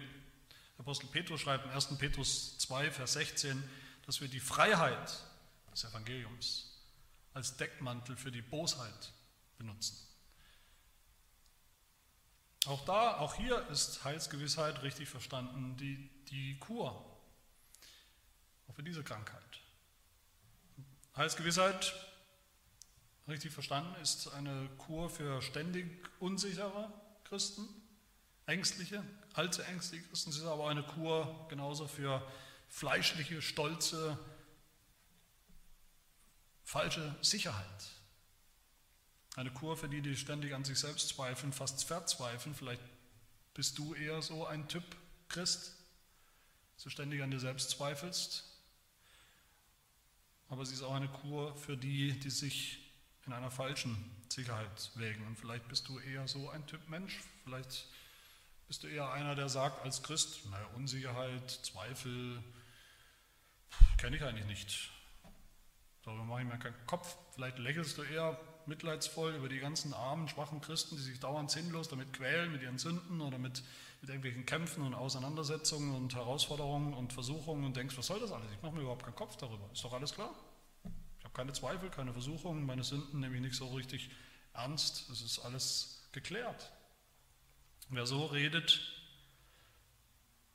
[0.78, 1.98] Apostel Petrus schreibt in 1.
[1.98, 3.64] Petrus 2, Vers 16,
[4.06, 5.24] dass wir die Freiheit
[5.72, 6.74] des Evangeliums
[7.34, 9.14] als Deckmantel für die Bosheit
[9.58, 9.98] benutzen.
[12.66, 16.92] Auch da, auch hier ist Heilsgewissheit richtig verstanden, die, die Kur,
[18.68, 19.42] auch für diese Krankheit.
[21.16, 21.94] Heilsgewissheit,
[23.28, 25.88] richtig verstanden, ist eine Kur für ständig
[26.20, 26.92] unsichere
[27.26, 27.68] Christen,
[28.46, 30.30] ängstliche, allzu ängstliche Christen.
[30.30, 32.26] Es ist aber eine Kur genauso für
[32.70, 34.18] fleischliche, stolze,
[36.64, 37.86] falsche Sicherheit.
[39.36, 42.54] Eine Kur für die, die ständig an sich selbst zweifeln, fast verzweifeln.
[42.56, 42.82] Vielleicht
[43.54, 44.84] bist du eher so ein Typ
[45.28, 45.76] Christ,
[46.78, 48.44] so ständig an dir selbst zweifelst.
[50.50, 52.80] Aber sie ist auch eine Kur für die, die sich
[53.26, 53.98] in einer falschen
[54.30, 55.26] Sicherheit wägen.
[55.26, 57.20] Und vielleicht bist du eher so ein Typ Mensch.
[57.44, 57.88] Vielleicht
[58.74, 62.44] bist du eher einer, der sagt als Christ, naja, Unsicherheit, Zweifel,
[63.98, 64.90] kenne ich eigentlich nicht.
[66.02, 67.16] Darüber mache ich mir keinen Kopf.
[67.36, 71.88] Vielleicht lächelst du eher mitleidsvoll über die ganzen armen, schwachen Christen, die sich dauernd sinnlos
[71.88, 73.62] damit quälen, mit ihren Sünden oder mit,
[74.02, 78.52] mit irgendwelchen Kämpfen und Auseinandersetzungen und Herausforderungen und Versuchungen und denkst, was soll das alles?
[78.54, 79.70] Ich mache mir überhaupt keinen Kopf darüber.
[79.72, 80.34] Ist doch alles klar.
[81.20, 84.10] Ich habe keine Zweifel, keine Versuchungen, meine Sünden nehme ich nicht so richtig
[84.56, 85.12] ernst.
[85.12, 86.73] Es ist alles geklärt.
[87.90, 88.82] Wer so redet,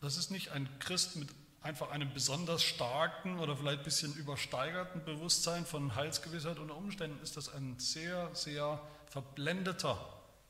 [0.00, 1.28] das ist nicht ein Christ mit
[1.60, 7.36] einfach einem besonders starken oder vielleicht ein bisschen übersteigerten Bewusstsein von Heilsgewissheit unter Umständen ist
[7.36, 9.98] das ein sehr, sehr verblendeter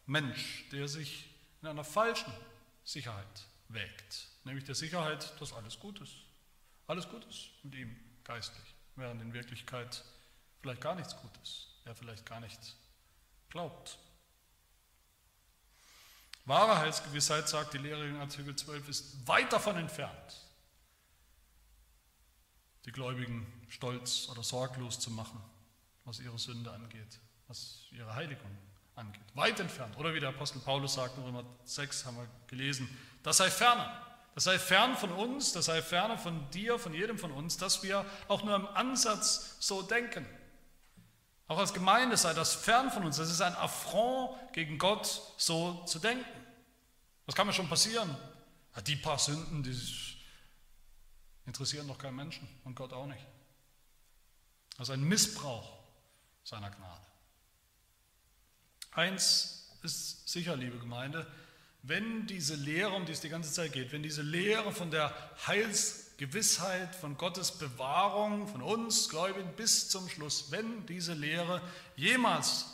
[0.06, 1.28] Mensch, der sich
[1.62, 2.32] in einer falschen
[2.84, 4.28] Sicherheit wägt.
[4.44, 6.14] Nämlich der Sicherheit, dass alles gut ist.
[6.86, 10.04] Alles gut ist mit ihm geistlich, während in Wirklichkeit
[10.60, 11.68] vielleicht gar nichts gut ist.
[11.84, 12.76] Er vielleicht gar nicht
[13.50, 13.98] glaubt.
[16.48, 20.46] Wahre Heilsgewissheit, sagt die Lehre in Artikel 12, ist weit davon entfernt,
[22.86, 25.40] die Gläubigen stolz oder sorglos zu machen,
[26.04, 28.50] was ihre Sünde angeht, was ihre Heiligung
[28.94, 29.22] angeht.
[29.34, 29.96] Weit entfernt.
[29.98, 32.88] Oder wie der Apostel Paulus sagt in Römer 6, haben wir gelesen,
[33.22, 33.86] das sei ferne.
[34.34, 37.82] Das sei fern von uns, das sei ferne von dir, von jedem von uns, dass
[37.82, 40.24] wir auch nur im Ansatz so denken.
[41.48, 43.16] Auch als Gemeinde sei das fern von uns.
[43.16, 46.24] Das ist ein Affront gegen Gott, so zu denken.
[47.24, 48.14] Was kann mir schon passieren?
[48.86, 49.76] Die paar Sünden, die
[51.46, 53.26] interessieren doch keinen Menschen und Gott auch nicht.
[54.76, 55.78] Also ein Missbrauch
[56.44, 57.06] seiner Gnade.
[58.92, 61.26] Eins ist sicher, liebe Gemeinde,
[61.82, 65.14] wenn diese Lehre, um die es die ganze Zeit geht, wenn diese Lehre von der
[66.18, 71.62] Heilsgewissheit, von Gottes Bewahrung, von uns Gläubigen bis zum Schluss, wenn diese Lehre
[71.94, 72.66] jemals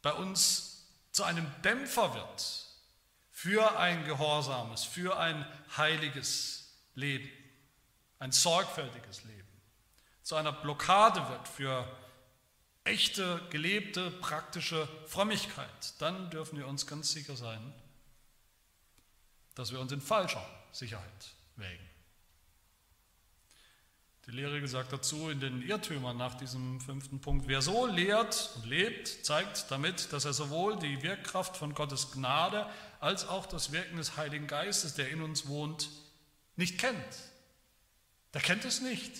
[0.00, 2.66] bei uns zu einem Dämpfer wird
[3.30, 7.28] für ein gehorsames, für ein heiliges Leben,
[8.20, 9.46] ein sorgfältiges Leben,
[10.22, 11.86] zu einer Blockade wird für
[12.84, 17.74] echte, gelebte, praktische Frömmigkeit, dann dürfen wir uns ganz sicher sein,
[19.54, 21.85] dass wir uns in falscher Sicherheit wägen.
[24.26, 28.66] Die Lehre sagt dazu in den Irrtümern nach diesem fünften Punkt, wer so lehrt und
[28.66, 33.98] lebt, zeigt damit, dass er sowohl die Wirkkraft von Gottes Gnade als auch das Wirken
[33.98, 35.90] des Heiligen Geistes, der in uns wohnt,
[36.56, 36.96] nicht kennt.
[38.34, 39.12] Der kennt es nicht.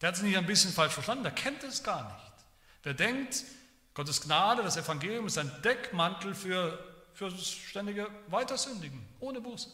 [0.00, 2.44] Der hat es nicht ein bisschen falsch verstanden, der kennt es gar nicht.
[2.84, 3.44] Der denkt,
[3.92, 9.68] Gottes Gnade, das Evangelium ist ein Deckmantel für, für das ständige Weitersündigen, ohne Buße.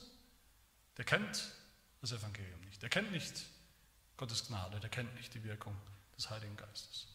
[0.97, 1.45] Der kennt
[2.01, 2.83] das Evangelium nicht.
[2.83, 3.52] Der kennt nicht
[4.23, 5.77] Gottes Gnade, der kennt nicht die Wirkung
[6.17, 7.09] des Heiligen Geistes.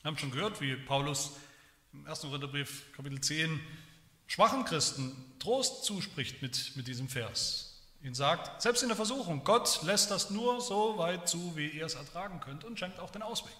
[0.00, 1.32] Wir haben schon gehört, wie Paulus
[1.92, 2.20] im 1.
[2.20, 3.60] Korintherbrief Kapitel 10
[4.28, 7.82] schwachen Christen Trost zuspricht mit, mit diesem Vers.
[8.00, 11.86] Ihn sagt, selbst in der Versuchung, Gott lässt das nur so weit zu, wie ihr
[11.86, 13.52] es ertragen könnt und schenkt auch den Ausweg.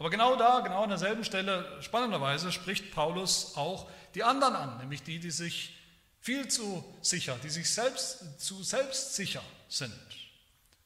[0.00, 5.04] Aber genau da, genau an derselben Stelle, spannenderweise, spricht Paulus auch die anderen an, nämlich
[5.04, 5.78] die, die sich
[6.20, 10.27] viel zu sicher, die sich selbst zu selbstsicher sind.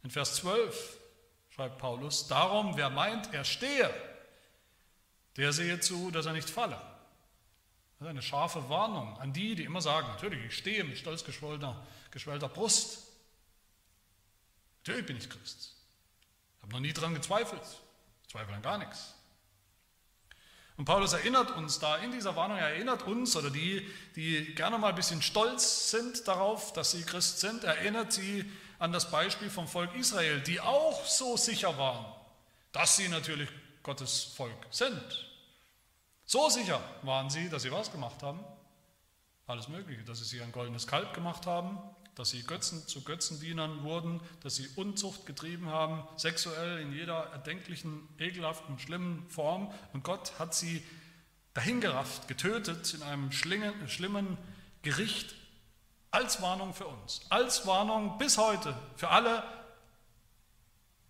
[0.02, 0.98] In Vers 12
[1.50, 3.92] schreibt Paulus, darum, wer meint, er stehe,
[5.36, 6.80] der sehe zu, dass er nicht falle.
[7.98, 11.24] Das ist eine scharfe Warnung an die, die immer sagen, natürlich, ich stehe mit stolz
[11.24, 13.06] geschwellter Brust.
[14.80, 15.76] Natürlich bin ich Christ.
[16.56, 17.62] Ich habe noch nie daran gezweifelt.
[18.22, 19.14] Ich zweifle an gar nichts.
[20.76, 24.78] Und Paulus erinnert uns da in dieser Warnung, er erinnert uns oder die, die gerne
[24.78, 28.50] mal ein bisschen stolz sind darauf, dass sie Christ sind, erinnert sie
[28.82, 32.04] an das Beispiel vom Volk Israel, die auch so sicher waren,
[32.72, 33.48] dass sie natürlich
[33.84, 35.28] Gottes Volk sind.
[36.24, 38.40] So sicher waren sie, dass sie was gemacht haben?
[39.46, 41.78] Alles Mögliche, dass sie sich ein goldenes Kalb gemacht haben,
[42.16, 48.08] dass sie Götzen zu Götzendienern wurden, dass sie Unzucht getrieben haben, sexuell in jeder erdenklichen,
[48.18, 49.72] ekelhaften, schlimmen Form.
[49.92, 50.82] Und Gott hat sie
[51.54, 54.38] dahingerafft, getötet in einem schlimmen
[54.82, 55.36] Gericht
[56.12, 59.42] als Warnung für uns, als Warnung bis heute für alle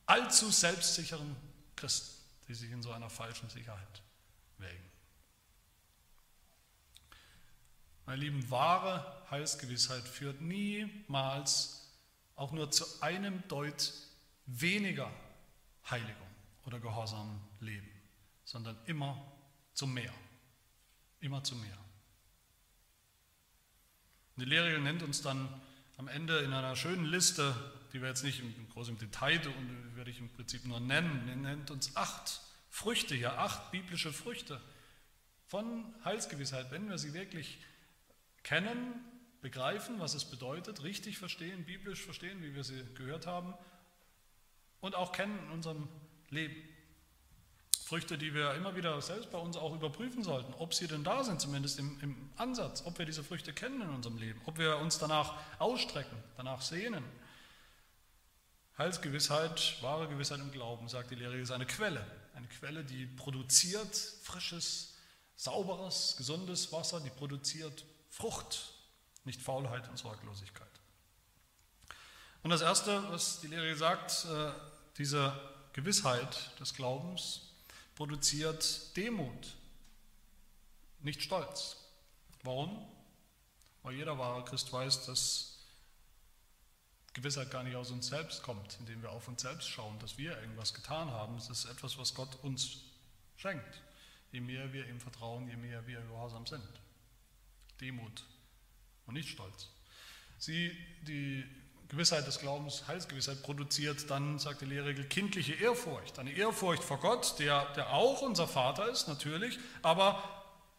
[0.06, 1.36] allzu selbstsicheren
[1.76, 4.02] Christen, die sich in so einer falschen Sicherheit
[4.58, 4.90] wägen.
[8.06, 11.90] Meine Lieben, wahre Heilsgewissheit führt niemals
[12.36, 13.92] auch nur zu einem Deut
[14.46, 15.10] weniger
[15.90, 16.28] Heiligung
[16.64, 17.90] oder gehorsamen Leben,
[18.44, 19.20] sondern immer
[19.74, 20.12] zu mehr.
[21.20, 21.81] Immer zu mehr.
[24.36, 25.48] Die Lehre nennt uns dann
[25.98, 27.54] am Ende in einer schönen Liste,
[27.92, 31.28] die wir jetzt nicht im, groß im Detail und werde ich im Prinzip nur nennen,
[31.28, 32.40] er nennt uns acht
[32.70, 34.60] Früchte hier, acht biblische Früchte
[35.46, 37.58] von Heilsgewissheit, wenn wir sie wirklich
[38.42, 38.94] kennen,
[39.42, 43.54] begreifen, was es bedeutet, richtig verstehen, biblisch verstehen, wie wir sie gehört haben
[44.80, 45.88] und auch kennen in unserem
[46.30, 46.56] Leben.
[47.92, 51.24] Früchte, die wir immer wieder selbst bei uns auch überprüfen sollten, ob sie denn da
[51.24, 54.78] sind, zumindest im, im Ansatz, ob wir diese Früchte kennen in unserem Leben, ob wir
[54.78, 57.04] uns danach ausstrecken, danach sehnen.
[58.78, 62.02] Heilsgewissheit, wahre Gewissheit im Glauben, sagt die Lehre, ist eine Quelle.
[62.34, 64.94] Eine Quelle, die produziert frisches,
[65.36, 68.72] sauberes, gesundes Wasser, die produziert Frucht,
[69.24, 70.80] nicht Faulheit und Sorglosigkeit.
[72.42, 74.52] Und das Erste, was die Lehre sagt, äh,
[74.96, 75.38] diese
[75.74, 77.51] Gewissheit des Glaubens,
[77.94, 79.56] produziert Demut,
[81.00, 81.76] nicht Stolz.
[82.42, 82.86] Warum?
[83.82, 85.58] Weil jeder wahre Christ weiß, dass
[87.14, 90.38] Gewissheit gar nicht aus uns selbst kommt, indem wir auf uns selbst schauen, dass wir
[90.40, 91.36] irgendwas getan haben.
[91.36, 92.78] Es ist etwas, was Gott uns
[93.36, 93.82] schenkt.
[94.30, 96.66] Je mehr wir ihm vertrauen, je mehr wir gehorsam sind.
[97.80, 98.24] Demut
[99.06, 99.68] und nicht Stolz.
[100.38, 101.44] Sie, die
[101.92, 106.18] Gewissheit des Glaubens, Heilsgewissheit produziert dann, sagt die Lehrregel, kindliche Ehrfurcht.
[106.18, 110.22] Eine Ehrfurcht vor Gott, der, der auch unser Vater ist, natürlich, aber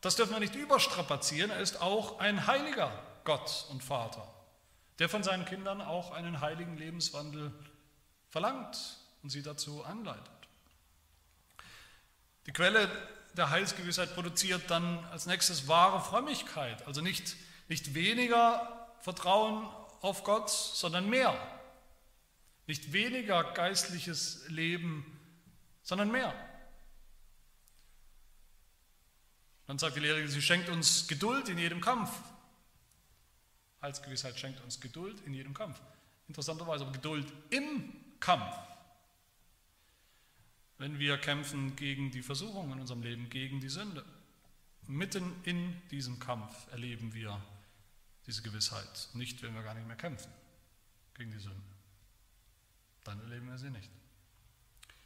[0.02, 1.52] das dürfen wir nicht überstrapazieren.
[1.52, 2.91] Er ist auch ein heiliger
[3.26, 4.28] Gott und Vater,
[4.97, 7.54] der von seinen Kindern auch einen heiligen Lebenswandel
[8.32, 8.76] verlangt
[9.21, 10.32] und sie dazu anleitet.
[12.47, 12.89] Die Quelle
[13.38, 17.36] der Heilsgewissheit produziert dann als nächstes wahre Frömmigkeit, also nicht,
[17.67, 19.67] nicht weniger Vertrauen
[20.04, 21.34] auf Gott, sondern mehr.
[22.68, 25.06] Nicht weniger geistliches Leben,
[25.82, 26.34] sondern mehr.
[29.66, 32.12] Dann sagt die Lehre, sie schenkt uns Geduld in jedem Kampf.
[33.82, 35.80] Heilsgewissheit schenkt uns Geduld in jedem Kampf.
[36.28, 38.56] Interessanterweise aber Geduld im Kampf.
[40.80, 44.04] Wenn wir kämpfen gegen die Versuchung in unserem Leben, gegen die Sünde.
[44.86, 47.41] Mitten in diesem Kampf erleben wir
[48.28, 49.09] diese Gewissheit.
[49.13, 50.32] Nicht, wenn wir gar nicht mehr kämpfen
[51.15, 51.61] gegen die Sünde.
[53.03, 53.89] Dann erleben wir sie nicht.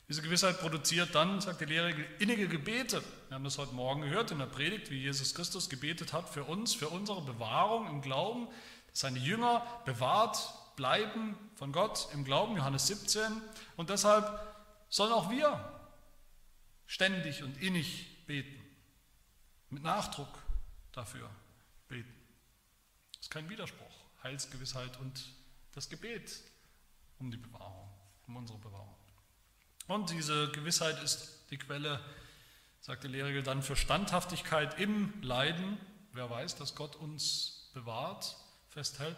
[0.07, 3.03] Diese Gewissheit produziert dann, sagt die Lehre, innige Gebete.
[3.27, 6.45] Wir haben das heute Morgen gehört in der Predigt, wie Jesus Christus gebetet hat für
[6.45, 8.47] uns, für unsere Bewahrung im Glauben,
[8.89, 13.41] dass seine Jünger bewahrt bleiben von Gott im Glauben, Johannes 17.
[13.75, 14.41] Und deshalb
[14.87, 15.73] sollen auch wir
[16.85, 18.63] ständig und innig beten,
[19.69, 20.29] mit Nachdruck
[20.93, 21.29] dafür
[21.89, 22.16] beten.
[23.27, 23.91] Ist kein Widerspruch,
[24.23, 25.21] Heilsgewissheit und
[25.73, 26.39] das Gebet
[27.19, 27.89] um die Bewahrung,
[28.25, 28.95] um unsere Bewahrung.
[29.87, 31.99] Und diese Gewissheit ist die Quelle,
[32.79, 35.77] sagt der Lehrer dann, für Standhaftigkeit im Leiden.
[36.13, 38.37] Wer weiß, dass Gott uns bewahrt,
[38.69, 39.17] festhält,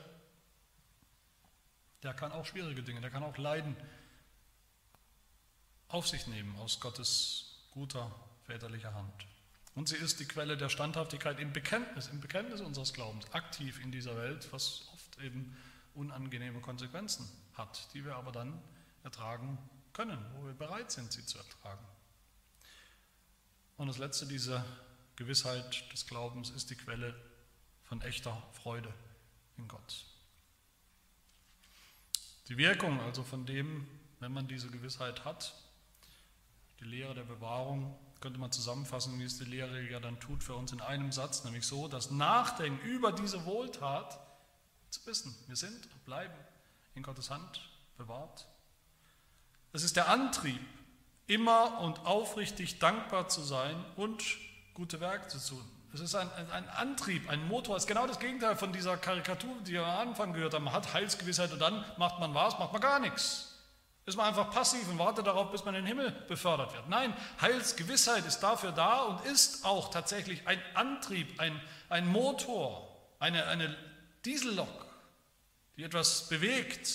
[2.02, 3.76] der kann auch schwierige Dinge, der kann auch Leiden
[5.88, 8.12] auf sich nehmen aus Gottes guter
[8.48, 9.28] väterlicher Hand.
[9.76, 13.92] Und sie ist die Quelle der Standhaftigkeit im Bekenntnis, im Bekenntnis unseres Glaubens, aktiv in
[13.92, 15.56] dieser Welt, was oft eben
[15.94, 18.62] unangenehme Konsequenzen hat, die wir aber dann
[19.04, 19.58] ertragen
[19.94, 21.86] können, wo wir bereit sind, sie zu ertragen.
[23.78, 24.66] Und das Letzte, diese
[25.16, 27.16] Gewissheit des Glaubens ist die Quelle
[27.84, 28.94] von echter Freude
[29.58, 30.06] in Gott.
[32.48, 33.88] Die Wirkung also von dem,
[34.20, 35.54] wenn man diese Gewissheit hat,
[36.80, 40.56] die Lehre der Bewahrung, könnte man zusammenfassen, wie es die Lehre ja dann tut für
[40.56, 44.20] uns in einem Satz, nämlich so, das Nachdenken über diese Wohltat
[44.90, 46.34] zu wissen, wir sind und bleiben
[46.96, 48.48] in Gottes Hand bewahrt.
[49.72, 50.60] Es ist der Antrieb,
[51.28, 54.24] immer und aufrichtig dankbar zu sein und
[54.74, 55.64] gute Werke zu tun.
[55.94, 57.76] Es ist ein, ein, ein Antrieb, ein Motor.
[57.76, 60.66] Es ist genau das Gegenteil von dieser Karikatur, die wir am Anfang gehört haben.
[60.66, 63.49] Man hat Heilsgewissheit und dann macht man was, macht man gar nichts.
[64.10, 66.90] Ist man einfach passiv und wartet darauf, bis man in den Himmel befördert wird.
[66.90, 72.88] Nein, Heilsgewissheit ist dafür da und ist auch tatsächlich ein Antrieb, ein, ein Motor,
[73.20, 73.78] eine, eine
[74.26, 74.88] Diesellok,
[75.78, 76.90] die etwas bewegt.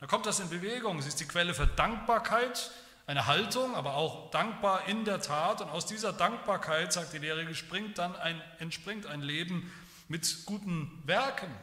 [0.00, 0.98] Da kommt das in Bewegung.
[0.98, 2.72] Es ist die Quelle für Dankbarkeit,
[3.06, 5.60] eine Haltung, aber auch dankbar in der Tat.
[5.60, 9.72] Und aus dieser Dankbarkeit, sagt die Lehre, springt dann ein, entspringt ein Leben
[10.08, 11.54] mit guten Werken,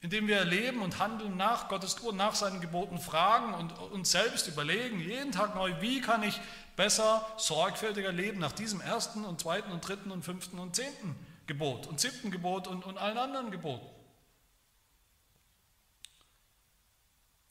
[0.00, 4.46] indem wir leben und handeln nach Gottes Gebot, nach seinen Geboten fragen und uns selbst
[4.46, 6.40] überlegen, jeden Tag neu, wie kann ich
[6.76, 11.16] besser, sorgfältiger leben nach diesem ersten und zweiten und dritten und fünften und zehnten
[11.48, 13.86] Gebot und siebten Gebot und, und allen anderen Geboten.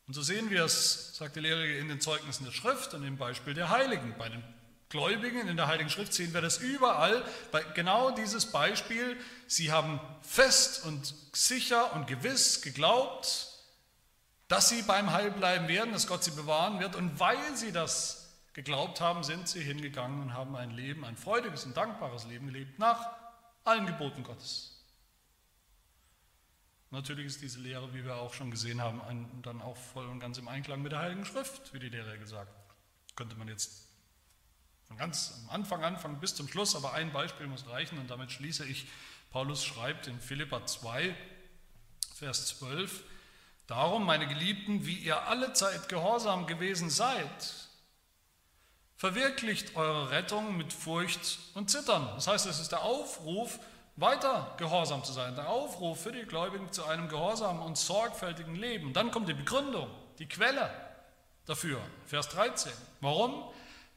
[0.08, 3.18] Und so sehen wir es, sagt die Lehre, in den Zeugnissen der Schrift und im
[3.18, 4.16] Beispiel der Heiligen.
[4.18, 4.41] Bei den
[4.90, 9.18] Gläubigen in der Heiligen Schrift sehen wir das überall, bei genau dieses Beispiel.
[9.46, 13.50] Sie haben fest und sicher und gewiss geglaubt,
[14.48, 16.96] dass sie beim Heil bleiben werden, dass Gott sie bewahren wird.
[16.96, 21.66] Und weil sie das geglaubt haben, sind sie hingegangen und haben ein Leben, ein freudiges
[21.66, 23.10] und dankbares Leben gelebt nach
[23.66, 24.86] allen Geboten Gottes.
[26.90, 29.02] Natürlich ist diese Lehre, wie wir auch schon gesehen haben,
[29.44, 32.52] dann auch voll und ganz im Einklang mit der Heiligen Schrift, wie die Lehre gesagt.
[33.18, 33.87] Könnte man jetzt
[34.88, 38.32] von ganz am Anfang anfangen bis zum Schluss, aber ein Beispiel muss reichen und damit
[38.32, 38.88] schließe ich.
[39.32, 41.16] Paulus schreibt in Philippa 2,
[42.16, 43.04] Vers 12,
[43.68, 47.68] Darum, meine Geliebten, wie ihr alle Zeit gehorsam gewesen seid,
[48.96, 52.08] verwirklicht eure Rettung mit Furcht und Zittern.
[52.16, 53.60] Das heißt, es ist der Aufruf,
[53.98, 55.36] weiter gehorsam zu sein.
[55.36, 58.94] Der Aufruf für die Gläubigen zu einem gehorsamen und sorgfältigen Leben.
[58.94, 60.72] Dann kommt die Begründung, die Quelle
[61.46, 61.82] dafür.
[62.06, 62.72] Vers 13.
[63.02, 63.52] Warum?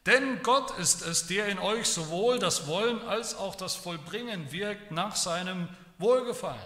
[0.06, 4.92] Denn Gott ist es, der in euch sowohl das Wollen als auch das Vollbringen wirkt
[4.92, 6.60] nach seinem Wohlgefallen.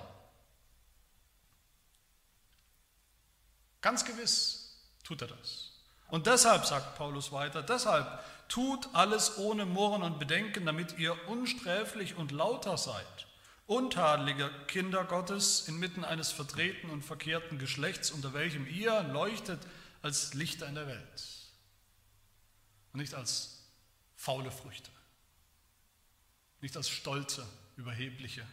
[3.81, 5.73] Ganz gewiss tut er das.
[6.09, 8.07] Und deshalb, sagt Paulus weiter, deshalb
[8.49, 13.27] tut alles ohne Murren und Bedenken, damit ihr unsträflich und lauter seid,
[13.67, 19.61] untadelige Kinder Gottes inmitten eines verdrehten und verkehrten Geschlechts, unter welchem ihr leuchtet
[20.03, 21.44] als Lichter in der Welt
[22.95, 23.61] und nicht als
[24.15, 24.91] faule Früchte,
[26.61, 28.47] nicht als stolze, überhebliche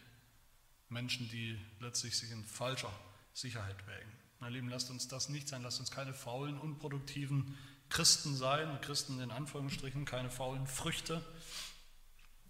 [0.89, 2.91] Menschen, die letztlich sich in falscher
[3.33, 4.11] Sicherheit wägen.
[4.39, 7.55] Meine Lieben, lasst uns das nicht sein, lasst uns keine faulen, unproduktiven
[7.89, 11.23] Christen sein, Christen in Anführungsstrichen, keine faulen Früchte.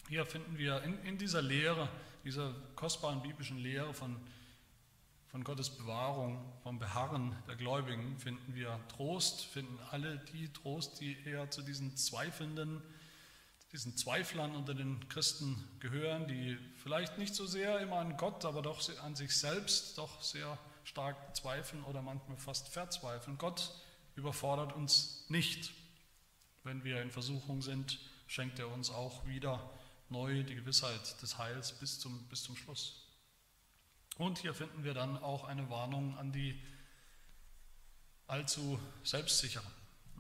[0.08, 1.90] Hier finden wir in, in dieser Lehre,
[2.24, 4.16] dieser kostbaren biblischen Lehre von,
[5.32, 11.18] von Gottes Bewahrung, vom Beharren der Gläubigen, finden wir Trost, finden alle die Trost, die
[11.24, 12.82] eher zu diesen Zweifelnden,
[13.72, 18.62] diesen Zweiflern unter den Christen gehören, die vielleicht nicht so sehr immer an Gott, aber
[18.62, 23.38] doch an sich selbst doch sehr stark zweifeln oder manchmal fast verzweifeln.
[23.38, 23.74] Gott
[24.16, 25.72] überfordert uns nicht.
[26.66, 29.72] Wenn wir in Versuchung sind, schenkt er uns auch wieder
[30.10, 33.01] neu die Gewissheit des Heils bis zum, bis zum Schluss.
[34.18, 36.62] Und hier finden wir dann auch eine Warnung an die
[38.28, 39.72] allzu Selbstsicheren.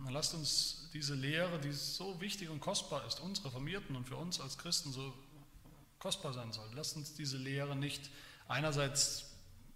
[0.10, 4.40] Lasst uns diese Lehre, die so wichtig und kostbar ist, uns Reformierten und für uns
[4.40, 5.14] als Christen so
[6.00, 8.10] kostbar sein soll, lasst uns diese Lehre nicht
[8.48, 9.32] einerseits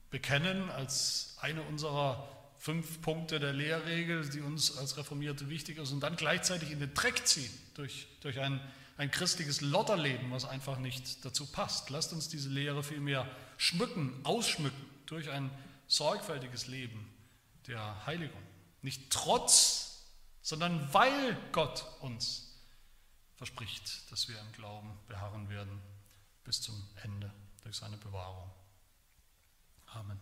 [0.09, 5.99] bekennen als eine unserer fünf Punkte der Lehrregel, die uns als Reformierte wichtig ist, und
[5.99, 8.59] dann gleichzeitig in den Dreck ziehen durch, durch ein,
[8.97, 11.89] ein christliches Lotterleben, was einfach nicht dazu passt.
[11.89, 15.51] Lasst uns diese Lehre vielmehr schmücken, ausschmücken durch ein
[15.87, 17.13] sorgfältiges Leben
[17.67, 18.41] der Heiligung.
[18.81, 20.03] Nicht trotz,
[20.41, 22.53] sondern weil Gott uns
[23.35, 25.81] verspricht, dass wir im Glauben beharren werden
[26.43, 27.33] bis zum Ende
[27.63, 28.49] durch seine Bewahrung.
[29.87, 30.19] Amen.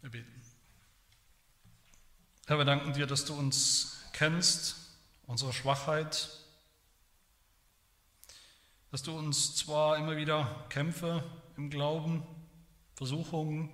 [0.00, 0.42] Wir beten.
[2.46, 4.79] Herr, wir danken dir, dass du uns kennst,
[5.30, 6.28] unsere Schwachheit,
[8.90, 11.22] dass du uns zwar immer wieder Kämpfe
[11.56, 12.24] im Glauben,
[12.96, 13.70] Versuchungen,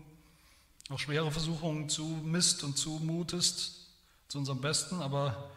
[0.91, 3.89] auch schwere Versuchungen zumisst und zumutest
[4.29, 5.51] zu unserem Besten, aber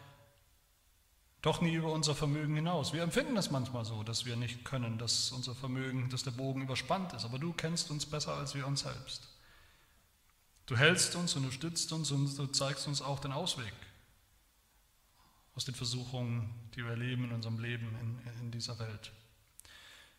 [1.42, 2.94] doch nie über unser Vermögen hinaus.
[2.94, 6.62] Wir empfinden es manchmal so, dass wir nicht können, dass unser Vermögen, dass der Bogen
[6.62, 9.28] überspannt ist, aber du kennst uns besser als wir uns selbst.
[10.64, 13.74] Du hältst uns und du stützt uns und du zeigst uns auch den Ausweg
[15.60, 19.12] aus den Versuchungen, die wir erleben in unserem Leben in, in dieser Welt.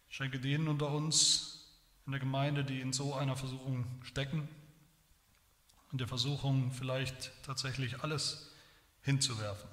[0.07, 1.65] Schenke denen unter uns
[2.05, 4.47] in der Gemeinde, die in so einer Versuchung stecken
[5.91, 8.51] und der Versuchung vielleicht tatsächlich alles
[9.01, 9.67] hinzuwerfen.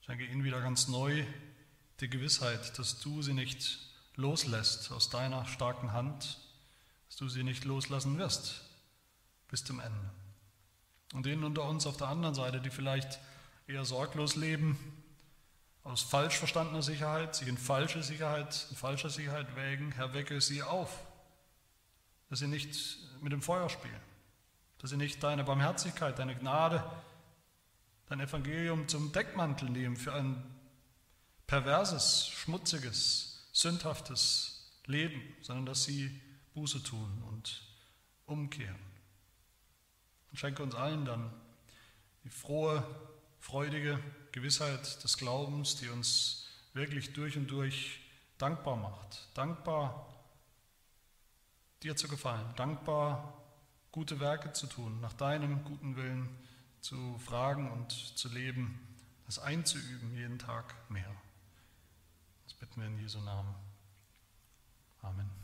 [0.00, 1.26] Schenke ihnen wieder ganz neu
[2.00, 3.80] die Gewissheit, dass du sie nicht
[4.16, 6.38] loslässt aus deiner starken Hand,
[7.08, 8.62] dass du sie nicht loslassen wirst
[9.48, 10.10] bis zum Ende.
[11.12, 13.20] Und denen unter uns auf der anderen Seite, die vielleicht
[13.66, 14.78] eher sorglos leben,
[15.82, 20.62] aus falsch verstandener Sicherheit, sich in falsche Sicherheit, in falscher Sicherheit wägen, Herr, wecke sie
[20.62, 20.98] auf,
[22.30, 24.00] dass sie nicht mit dem Feuer spielen,
[24.78, 26.82] dass sie nicht deine Barmherzigkeit, deine Gnade,
[28.06, 30.42] dein Evangelium zum Deckmantel nehmen für ein
[31.46, 36.20] perverses, schmutziges, sündhaftes Leben, sondern dass sie
[36.54, 37.62] Buße tun und
[38.26, 38.78] umkehren.
[40.30, 41.30] Und schenke uns allen dann
[42.24, 42.82] die frohe,
[43.44, 44.00] freudige
[44.32, 48.00] Gewissheit des Glaubens, die uns wirklich durch und durch
[48.38, 49.28] dankbar macht.
[49.34, 50.08] Dankbar
[51.82, 53.38] dir zu gefallen, dankbar
[53.92, 56.28] gute Werke zu tun, nach deinem guten Willen
[56.80, 58.80] zu fragen und zu leben,
[59.26, 61.14] das einzuüben jeden Tag mehr.
[62.44, 63.54] Das bitten wir in Jesu Namen.
[65.02, 65.43] Amen.